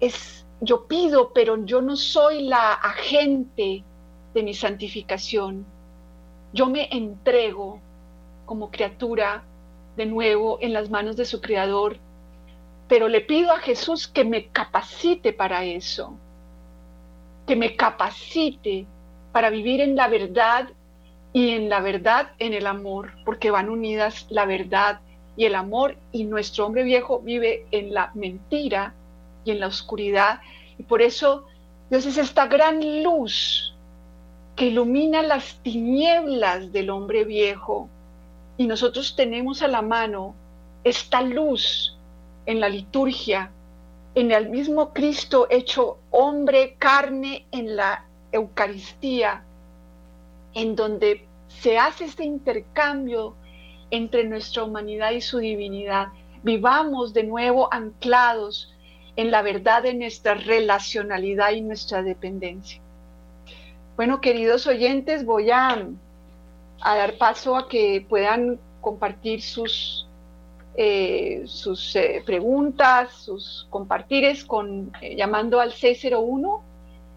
[0.00, 3.84] Es yo pido, pero yo no soy la agente
[4.34, 5.64] de mi santificación.
[6.52, 7.80] Yo me entrego
[8.46, 9.44] como criatura
[9.96, 11.98] de nuevo en las manos de su Creador,
[12.88, 16.18] pero le pido a Jesús que me capacite para eso
[17.46, 18.86] que me capacite
[19.32, 20.68] para vivir en la verdad
[21.34, 25.00] y en la verdad en el amor, porque van unidas la verdad
[25.36, 28.94] y el amor y nuestro hombre viejo vive en la mentira
[29.44, 30.40] y en la oscuridad.
[30.78, 31.44] Y por eso
[31.90, 33.74] Dios es esta gran luz
[34.54, 37.88] que ilumina las tinieblas del hombre viejo.
[38.56, 40.36] Y nosotros tenemos a la mano
[40.84, 41.98] esta luz
[42.46, 43.50] en la liturgia
[44.14, 49.42] en el mismo Cristo hecho hombre, carne en la Eucaristía,
[50.54, 53.34] en donde se hace este intercambio
[53.90, 56.08] entre nuestra humanidad y su divinidad.
[56.42, 58.74] Vivamos de nuevo anclados
[59.16, 62.80] en la verdad de nuestra relacionalidad y nuestra dependencia.
[63.96, 65.86] Bueno, queridos oyentes, voy a,
[66.82, 70.08] dar paso a que puedan compartir sus
[70.76, 76.64] eh, sus eh, preguntas, sus compartires con eh, llamando al 601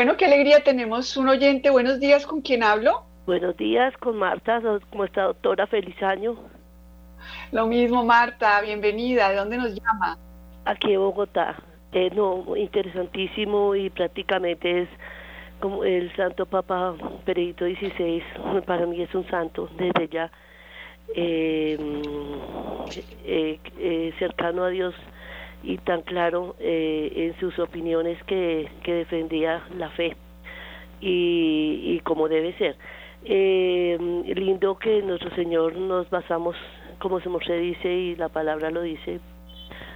[0.00, 1.68] Bueno, qué alegría tenemos un oyente.
[1.68, 3.04] Buenos días, ¿con quién hablo?
[3.26, 4.58] Buenos días, con Marta.
[4.88, 5.66] ¿Cómo está, doctora?
[5.66, 6.38] Feliz año.
[7.52, 8.62] Lo mismo, Marta.
[8.62, 9.28] Bienvenida.
[9.28, 10.16] ¿De dónde nos llama?
[10.64, 11.54] Aquí de Bogotá.
[11.92, 14.88] Eh, no, interesantísimo y prácticamente es
[15.60, 16.94] como el Santo Papa
[17.26, 18.22] Benedicto XVI.
[18.64, 20.32] Para mí es un santo desde ya.
[21.14, 21.76] Eh,
[23.26, 24.94] eh, eh, cercano a Dios
[25.62, 30.16] y tan claro eh, en sus opiniones que, defendía la fe
[31.00, 32.76] y, y como debe ser.
[33.24, 33.98] Eh,
[34.34, 36.56] lindo que nuestro Señor nos basamos,
[36.98, 39.20] como se dice y la palabra lo dice.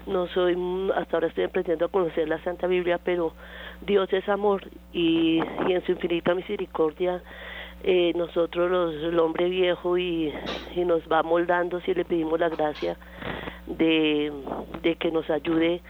[0.06, 0.54] No soy,
[0.94, 3.32] hasta ahora estoy aprendiendo a conocer la Santa Biblia, pero
[3.80, 7.22] Dios es amor y, y en su infinita misericordia
[7.82, 10.32] eh, nosotros los, el hombre viejo y,
[10.76, 12.96] y nos va moldando si le pedimos la gracia
[13.66, 14.32] de,
[14.82, 15.80] de que nos ayude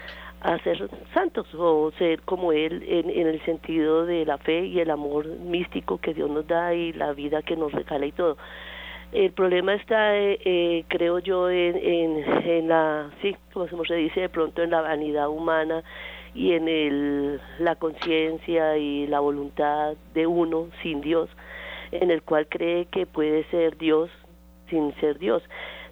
[0.40, 4.78] a ser santos o ser como Él en, en, el sentido de la fe y
[4.78, 8.36] el amor místico que Dios nos da y la vida que nos regala y todo.
[9.12, 14.22] El problema está, eh, eh, creo yo, en, en, en, la, sí, como se dice
[14.22, 15.82] de pronto, en la vanidad humana
[16.34, 21.30] y en el, la conciencia y la voluntad de uno sin Dios,
[21.90, 24.10] en el cual cree que puede ser Dios
[24.68, 25.42] sin ser Dios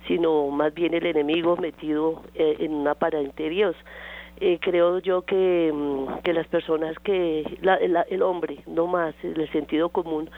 [0.07, 3.77] sino más bien el enemigo metido eh, en una aparente Dios.
[4.41, 9.51] Eh, creo yo que, mm, que las personas que, la, el hombre, no más, el
[9.53, 10.31] sentido común,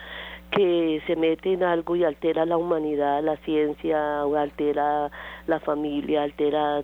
[0.51, 5.09] que se mete en algo y altera la humanidad, la ciencia, altera
[5.47, 6.83] la familia, altera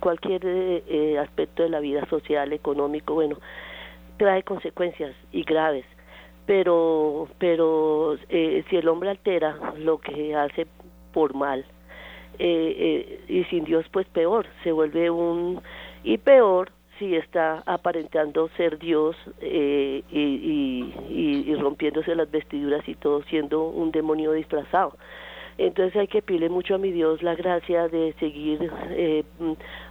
[0.00, 3.36] cualquier eh, aspecto de la vida social, económico, bueno,
[4.16, 5.84] trae consecuencias y graves.
[6.46, 10.66] Pero, pero si el hombre altera lo que hace
[11.12, 11.64] por mal,
[12.38, 15.60] eh, eh, y sin Dios pues peor, se vuelve un
[16.04, 22.94] y peor si está aparentando ser Dios eh, y, y, y, rompiéndose las vestiduras y
[22.94, 24.96] todo siendo un demonio disfrazado.
[25.58, 29.24] Entonces hay que pedirle mucho a mi Dios la gracia de seguir eh,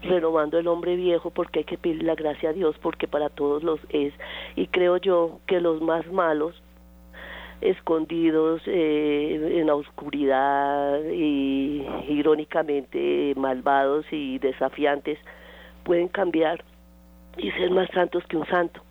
[0.01, 3.63] renovando el hombre viejo porque hay que pedirle la gracia a Dios porque para todos
[3.63, 4.13] los es.
[4.55, 6.61] Y creo yo que los más malos
[7.61, 15.19] escondidos eh, en la oscuridad y irónicamente malvados y desafiantes
[15.83, 16.63] pueden cambiar
[17.37, 18.81] y ser más santos que un santo.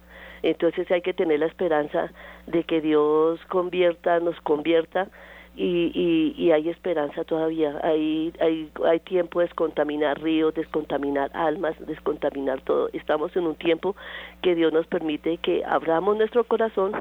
[0.43, 2.11] Entonces hay que tener la esperanza
[2.47, 5.09] de que Dios convierta, nos convierta
[5.57, 7.79] y, y, y hay esperanza todavía.
[7.83, 12.89] Hay, hay, hay tiempo de descontaminar ríos, descontaminar almas, descontaminar todo.
[12.93, 13.95] Estamos en un tiempo
[14.43, 16.93] que Dios nos permite que abramos nuestro corazón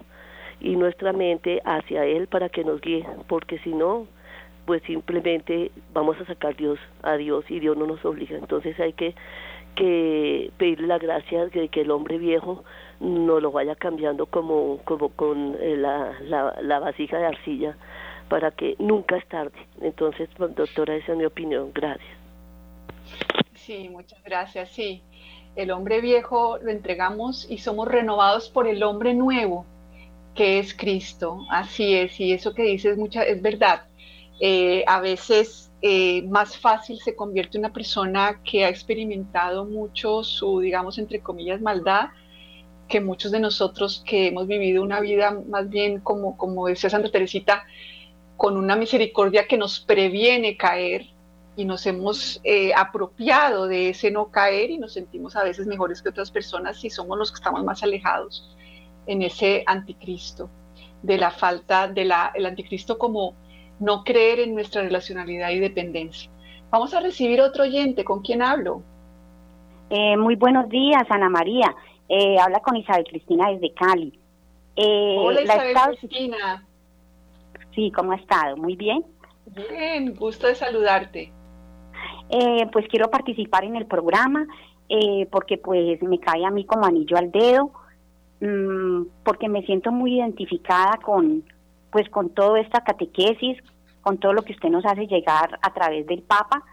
[0.59, 4.07] y nuestra mente hacia Él para que nos guíe, porque si no,
[4.65, 8.37] pues simplemente vamos a sacar Dios a Dios y Dios no nos obliga.
[8.37, 9.15] Entonces hay que,
[9.75, 12.63] que pedirle la gracia de que el hombre viejo
[12.99, 17.77] no lo vaya cambiando como, como con eh, la, la, la vasija de arcilla
[18.27, 19.57] para que nunca es tarde.
[19.81, 21.71] Entonces, pues, doctora, esa es mi opinión.
[21.73, 22.17] Gracias.
[23.55, 24.69] Sí, muchas gracias.
[24.69, 25.01] Sí,
[25.55, 29.65] el hombre viejo lo entregamos y somos renovados por el hombre nuevo
[30.39, 31.45] que es Cristo.
[31.49, 33.81] Así es, y eso que dices mucha, es verdad.
[34.39, 40.61] Eh, a veces eh, más fácil se convierte una persona que ha experimentado mucho su,
[40.61, 42.11] digamos, entre comillas, maldad,
[42.87, 47.11] que muchos de nosotros que hemos vivido una vida más bien como, como decía Santa
[47.11, 47.65] Teresita,
[48.37, 51.05] con una misericordia que nos previene caer
[51.57, 56.01] y nos hemos eh, apropiado de ese no caer y nos sentimos a veces mejores
[56.01, 58.55] que otras personas si somos los que estamos más alejados
[59.09, 60.51] en ese anticristo,
[61.01, 63.33] de la falta, de la, el anticristo como
[63.79, 66.29] no creer en nuestra relacionalidad y dependencia.
[66.69, 68.83] Vamos a recibir otro oyente, ¿con quién hablo?
[69.89, 71.75] Eh, muy buenos días, Ana María.
[72.07, 74.19] Eh, habla con Isabel Cristina desde Cali.
[74.75, 76.67] Eh, Hola Isabel Cristina.
[77.73, 78.57] Sí, ¿cómo ha estado?
[78.57, 79.03] Muy bien.
[79.47, 81.33] Bien, gusto de saludarte.
[82.29, 84.45] Eh, pues quiero participar en el programa
[84.87, 87.71] eh, porque pues me cae a mí como anillo al dedo
[88.41, 91.43] Mm, porque me siento muy identificada con,
[91.91, 93.57] pues, con toda esta catequesis,
[94.01, 96.63] con todo lo que usted nos hace llegar a través del Papa.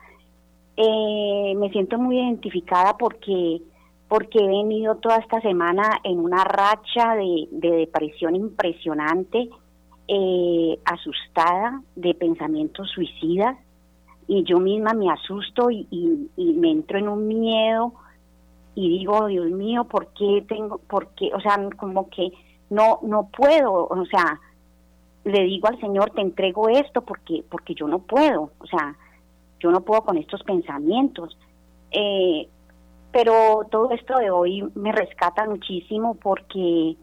[0.77, 3.61] Eh, me siento muy identificada porque
[4.09, 9.49] porque he venido toda esta semana en una racha de, depresión impresionante,
[10.07, 13.57] eh, asustada de pensamientos suicidas
[14.29, 17.95] y yo misma me asusto y me entro en un miedo
[18.77, 22.31] y digo, Dios mío, ¿por qué tengo, por qué, o sea, como que
[22.71, 24.39] no, no puedo, o sea,
[25.25, 28.95] le digo al Señor, te entrego esto porque, porque yo no puedo, o sea,
[29.59, 31.37] yo no puedo con estos pensamientos.
[31.91, 32.49] Eh,
[33.11, 36.97] pero todo esto de hoy me rescata muchísimo porque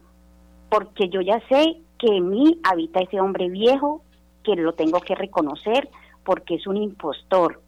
[0.70, 4.02] porque yo ya sé que en mí habita ese hombre viejo,
[4.42, 5.88] que lo tengo que reconocer,
[6.24, 7.60] porque es un impostor.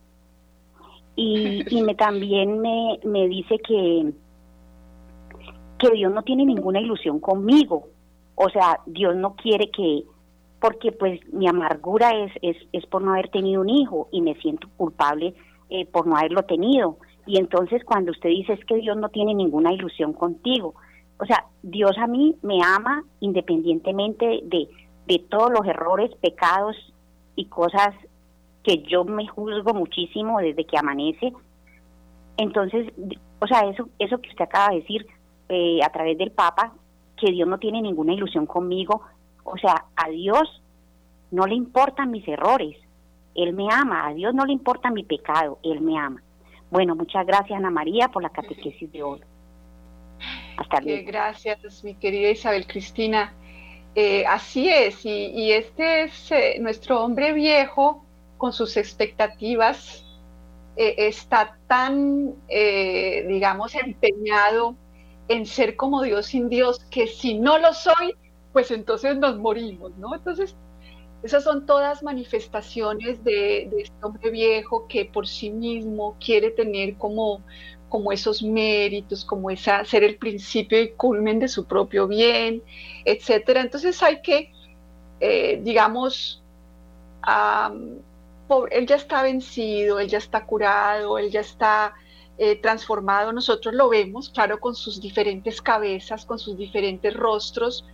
[1.17, 4.13] Y, y me, también me, me dice que,
[5.79, 7.89] que Dios no tiene ninguna ilusión conmigo.
[8.35, 10.05] O sea, Dios no quiere que,
[10.61, 14.35] porque pues mi amargura es, es, es por no haber tenido un hijo y me
[14.37, 15.35] siento culpable
[15.71, 16.99] eh, por no haberlo tenido.
[17.27, 20.75] Y entonces cuando usted dice es que Dios no tiene ninguna ilusión contigo,
[21.19, 24.69] o sea, Dios a mí me ama independientemente de,
[25.07, 26.77] de todos los errores, pecados
[27.37, 27.95] y cosas
[28.67, 31.33] que yo me juzgo muchísimo desde que amanece.
[32.37, 32.93] Entonces,
[33.39, 35.07] o sea, eso, eso que usted acaba de decir
[35.49, 36.73] eh, a través del Papa,
[37.17, 39.03] que Dios no tiene ninguna ilusión conmigo,
[39.45, 40.63] o sea, a Dios
[41.31, 42.77] no le importan mis errores,
[43.37, 46.21] Él me ama, a Dios no le importa mi pecado, Él me ama.
[46.69, 49.21] Bueno, muchas gracias Ana María por la catequesis de hoy.
[50.57, 51.07] Hasta luego.
[51.07, 53.33] Gracias, mi querida Isabel Cristina.
[53.95, 58.06] Eh, así es, y, este es eh, nuestro hombre viejo
[58.37, 60.05] con sus expectativas,
[60.77, 64.77] eh, está tan, digamos, empeñado
[65.29, 68.15] en ser como Dios sin Dios, que si no lo soy,
[68.53, 70.15] pues entonces nos morimos, ¿no?
[70.15, 70.57] Entonces,
[71.23, 77.41] esas son todas manifestaciones de, este hombre viejo que por sí mismo quiere tener como,
[77.89, 82.63] como esos méritos, como esa, ser el principio y culmen de su propio bien,
[83.05, 83.63] etcétera.
[83.63, 84.53] Entonces hay que,
[85.21, 86.43] eh, digamos,
[88.71, 91.95] él ya está vencido, él ya está curado, él ya está
[92.39, 93.33] eh, transformado.
[93.33, 97.85] Nosotros lo vemos, claro, con sus diferentes cabezas, con sus diferentes rostros.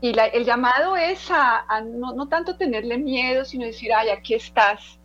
[0.00, 4.98] Y el llamado es a, no, tanto tenerle miedo, sino decir, ay, aquí estás,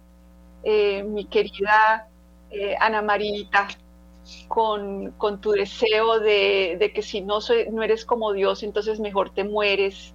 [0.64, 2.08] eh, mi querida
[2.80, 3.68] Ana Marita,
[4.48, 7.40] con, tu deseo de, que si no,
[7.72, 10.14] no eres como Dios, entonces mejor te mueres.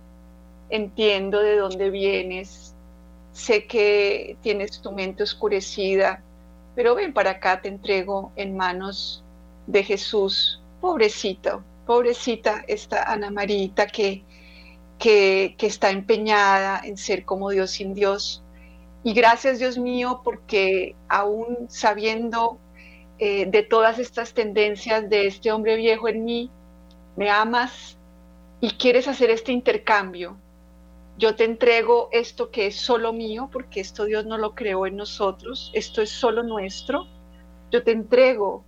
[0.71, 2.72] Entiendo de dónde vienes,
[3.33, 6.23] sé que tienes tu mente oscurecida,
[6.75, 9.25] pero ven para acá, te entrego en manos
[9.67, 10.61] de Jesús.
[10.81, 14.23] Pobrecita, pobrecita esta Ana Marita que,
[14.99, 18.43] que, que está empeñada en ser como Dios sin Dios.
[19.05, 22.59] Y gracias Dios mío porque aún sabiendo
[23.19, 26.51] eh, de todas estas tendencias de este hombre viejo en mí,
[27.17, 27.97] me amas
[28.61, 30.37] y quieres hacer este intercambio.
[31.23, 34.97] Yo te entrego esto que es solo mío, porque esto Dios no lo creó en
[34.97, 37.07] nosotros, esto es solo nuestro.
[37.71, 38.65] Yo te entrego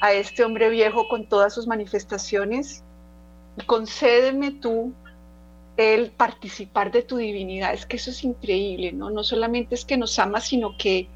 [0.00, 2.82] a este hombre viejo con todas sus manifestaciones
[3.66, 4.92] concédeme tú
[5.76, 7.72] el participar de tu divinidad.
[7.72, 9.10] Es que eso es increíble, ¿no?
[9.10, 11.08] No solamente es que nos ama, sino que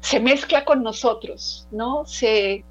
[0.00, 2.04] se mezcla con nosotros, ¿no?
[2.06, 2.64] Se,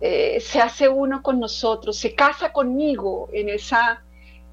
[0.00, 4.02] eh, se hace uno con nosotros, se casa conmigo en, esa,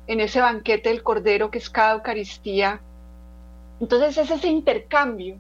[0.10, 2.82] en ese banquete del Cordero que es cada Eucaristía.
[3.80, 5.38] Entonces es ese intercambio,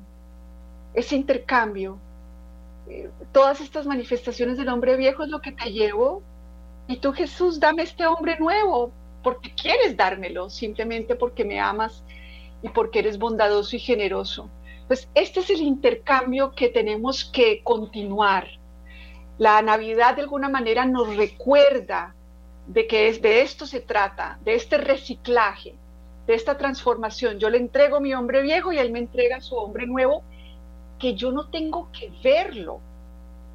[0.93, 1.97] ese intercambio.
[2.87, 6.21] Eh, todas estas manifestaciones del hombre viejo es lo que te llevo.
[6.87, 8.91] Y tú Jesús, dame este hombre nuevo,
[9.23, 12.03] porque quieres dármelo, simplemente porque me amas
[12.61, 14.51] y porque eres bondadoso y generoso.
[14.87, 18.47] Pues este es el intercambio que tenemos que continuar.
[19.39, 22.13] La Navidad de alguna manera nos recuerda
[22.69, 25.75] de que es de esto se trata, de este reciclaje,
[26.27, 27.39] de esta transformación.
[27.39, 30.23] Yo le entrego mi hombre viejo y él me entrega su hombre nuevo,
[30.99, 32.79] que yo no tengo que verlo,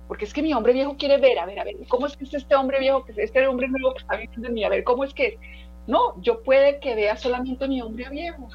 [0.08, 2.24] porque es que mi hombre viejo quiere ver, a ver, a ver, ¿cómo es que
[2.24, 4.64] es este hombre viejo, que es este hombre nuevo que está viviendo en mí?
[4.64, 5.34] A ver, ¿cómo es que es?
[5.86, 8.48] No, yo puede que vea solamente mi hombre viejo,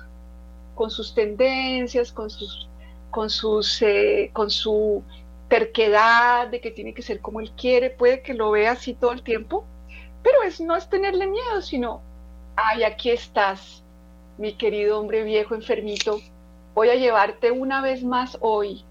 [0.76, 2.70] con sus tendencias, con sus
[3.10, 5.03] con, sus, eh, con su
[5.47, 9.12] terquedad de que tiene que ser como él quiere, puede que lo vea así todo
[9.12, 9.66] el tiempo,
[10.24, 12.01] pero es, no es tenerle miedo, sino,
[12.55, 13.84] ay, aquí estás,
[14.38, 16.20] mi querido hombre viejo enfermito,
[16.74, 18.84] voy a llevarte una vez más hoy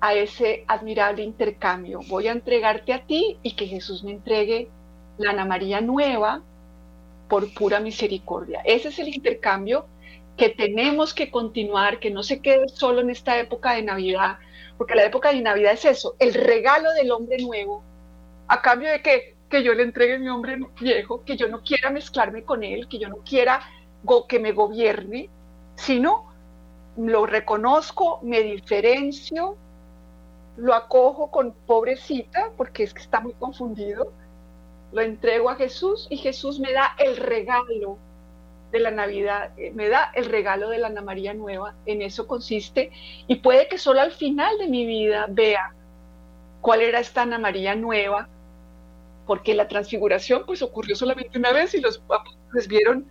[0.00, 2.00] a ese admirable intercambio.
[2.08, 4.68] Voy a entregarte a ti y que Jesús me entregue
[5.16, 6.42] la Ana María nueva
[7.28, 8.60] por pura misericordia.
[8.64, 9.86] Ese es el intercambio
[10.36, 14.38] que tenemos que continuar, que no se quede solo en esta época de Navidad,
[14.78, 17.82] porque la época de Navidad es eso, el regalo del hombre nuevo,
[18.46, 21.90] a cambio de que, que yo le entregue mi hombre viejo, que yo no quiera
[21.90, 23.60] mezclarme con él, que yo no quiera
[24.28, 25.28] que me gobierne,
[25.74, 26.26] sino
[26.96, 29.56] lo reconozco, me diferencio,
[30.56, 34.12] lo acojo con pobrecita, porque es que está muy confundido,
[34.92, 37.98] lo entrego a Jesús y Jesús me da el regalo
[38.72, 42.26] de la Navidad, eh, me da el regalo de la Ana María Nueva, en eso
[42.26, 42.90] consiste,
[43.26, 45.74] y puede que solo al final de mi vida vea
[46.60, 48.28] cuál era esta Ana María Nueva,
[49.28, 52.02] porque la transfiguración pues ocurrió solamente una vez y los
[52.50, 53.06] pues vieron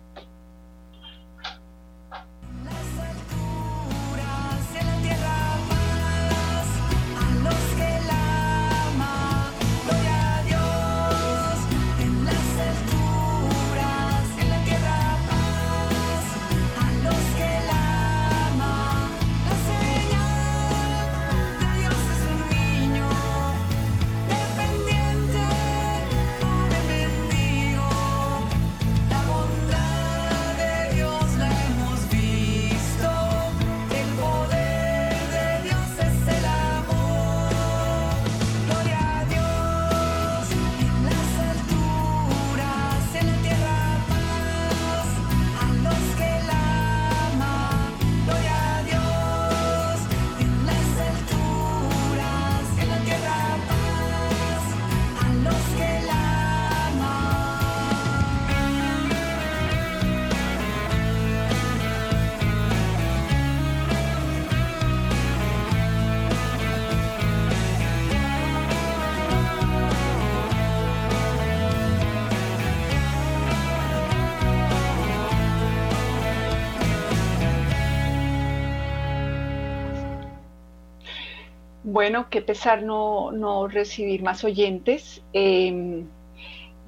[82.00, 85.22] Bueno, qué pesar no, recibir más oyentes.
[85.34, 86.08] Em,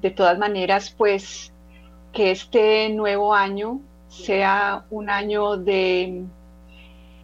[0.00, 1.52] de todas maneras, pues
[2.14, 6.24] que este nuevo año sea un año de,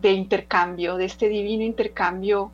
[0.02, 2.52] de intercambio, de este divino intercambio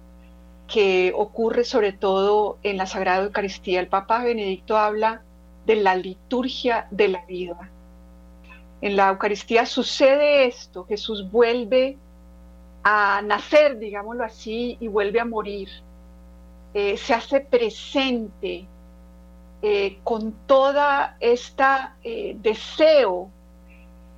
[0.68, 3.80] que ocurre sobre todo en la Sagrada Eucaristía.
[3.80, 5.22] El Papa Benedicto habla
[5.66, 7.72] de la liturgia de la vida.
[8.80, 11.98] En la Eucaristía sucede esto, Jesús vuelve
[12.84, 15.70] a nacer, digámoslo así, y vuelve a morir.
[16.74, 18.66] Eh, se hace presente
[19.62, 23.30] eh, con toda esta eh, deseo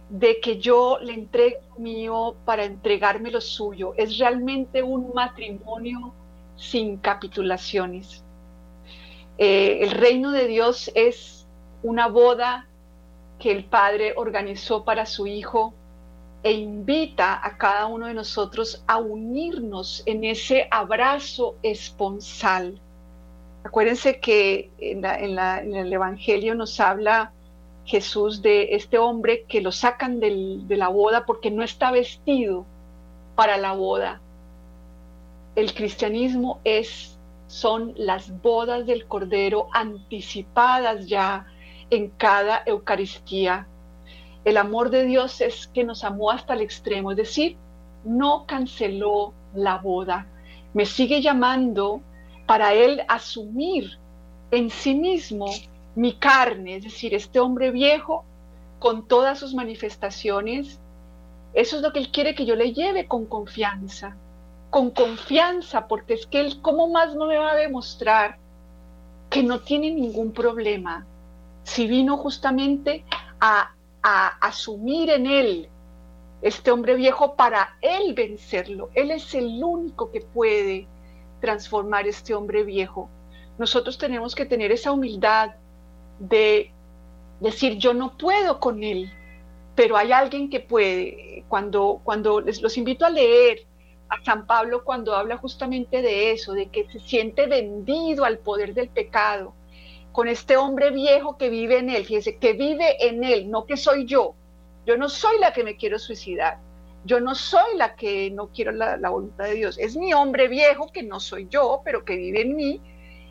[0.09, 3.95] de que yo le entregue lo mío para entregarme lo suyo.
[3.97, 6.13] Es realmente un matrimonio
[6.57, 8.23] sin capitulaciones.
[9.39, 11.47] el reino de Dios es
[11.83, 12.67] una boda
[13.39, 15.75] que el Padre organizó para su Hijo
[16.47, 22.81] e invita a cada uno de nosotros a unirnos en ese abrazo esponsal.
[23.65, 27.33] Acuérdense que en, el Evangelio nos habla
[27.85, 32.65] Jesús de este hombre que lo sacan de la boda porque no está vestido
[33.35, 34.21] para la boda.
[35.57, 37.19] El cristianismo es,
[37.49, 41.45] son las bodas del Cordero anticipadas ya
[41.91, 43.67] en cada Eucaristía
[44.47, 47.57] el amor de Dios es que nos amó hasta el extremo, es decir,
[48.05, 50.29] no canceló la boda,
[50.73, 52.01] me sigue llamando
[52.47, 53.99] para Él asumir
[54.53, 55.47] en sí mismo
[55.97, 58.25] mi carne, es decir, este hombre viejo
[58.79, 60.79] con todas sus manifestaciones.
[61.53, 64.15] Eso es lo que Él quiere que yo le lleve con confianza,
[64.71, 68.39] con confianza, porque es que Él, ¿cómo más no me va a demostrar
[69.29, 71.05] que no tiene ningún problema?
[71.65, 73.05] Si vino justamente
[73.41, 73.73] a
[74.09, 75.69] a asumir en él
[76.41, 78.89] este hombre viejo para él vencerlo.
[78.95, 80.87] Él es el único que puede
[81.41, 83.11] transformar este hombre viejo.
[83.59, 85.57] Nosotros tenemos que tener esa humildad
[86.21, 86.71] de
[87.41, 89.11] decir yo no puedo con él,
[89.75, 91.45] pero hay alguien que puede.
[91.49, 93.67] Cuando, cuando les los invito a leer
[94.09, 98.73] a San Pablo cuando habla justamente de eso, de que se siente vendido al poder
[98.73, 99.53] del pecado,
[100.17, 103.77] con este hombre viejo que vive en él, fíjese, que vive en él, no que
[103.77, 104.35] soy yo.
[104.87, 106.57] Yo no soy la que me quiero suicidar.
[107.05, 109.77] Yo no soy la que no quiero la, voluntad de Dios.
[109.79, 112.81] Es mi hombre viejo que no soy yo, pero que vive en mí.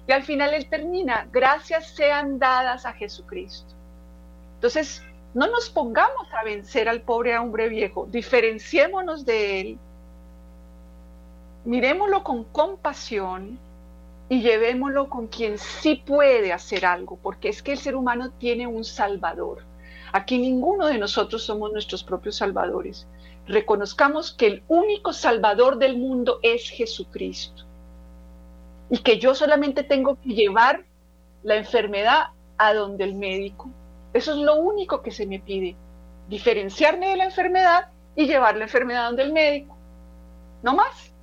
[0.07, 3.73] Y al final él termina, gracias sean dadas a Jesucristo.
[4.53, 5.01] Entonces,
[5.33, 9.79] no nos pongamos a vencer al pobre hombre viejo, diferenciémonos de él
[11.63, 13.57] miremoslo con compasión
[14.29, 18.65] y llevémoslo con quien sí puede hacer algo, porque es que el ser humano tiene
[18.67, 19.63] un salvador.
[20.11, 23.07] Aquí ninguno de nosotros somos nuestros propios salvadores.
[23.47, 27.63] Reconozcamos que el único salvador del mundo es Jesucristo
[28.89, 30.83] y que yo solamente tengo que llevar
[31.43, 33.69] la enfermedad a donde el médico.
[34.13, 35.75] Eso es lo único que se me pide,
[36.29, 39.77] diferenciarme de la enfermedad y llevar la enfermedad a donde el médico.
[40.63, 41.14] No más.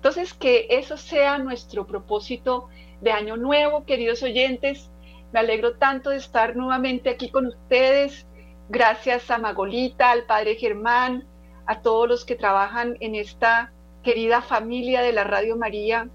[0.00, 2.70] Entonces, que eso sea nuestro propósito
[3.02, 4.90] de año nuevo, queridos oyentes.
[5.30, 8.26] Me alegro tanto de estar nuevamente aquí con ustedes.
[8.70, 11.26] Gracias a Magolita, al Padre Germán,
[11.66, 16.08] a todos los que trabajan en esta querida familia de la Radio María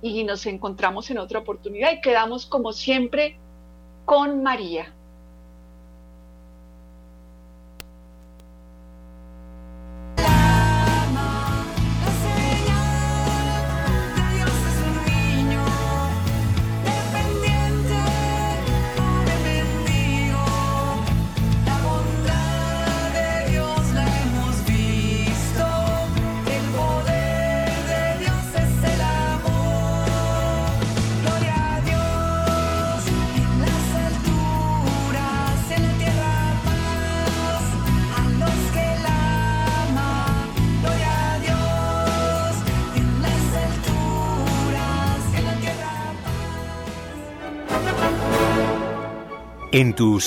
[0.00, 3.36] y nos encontramos en otra oportunidad y quedamos como siempre
[4.04, 4.94] con María.
[49.70, 50.24] En tus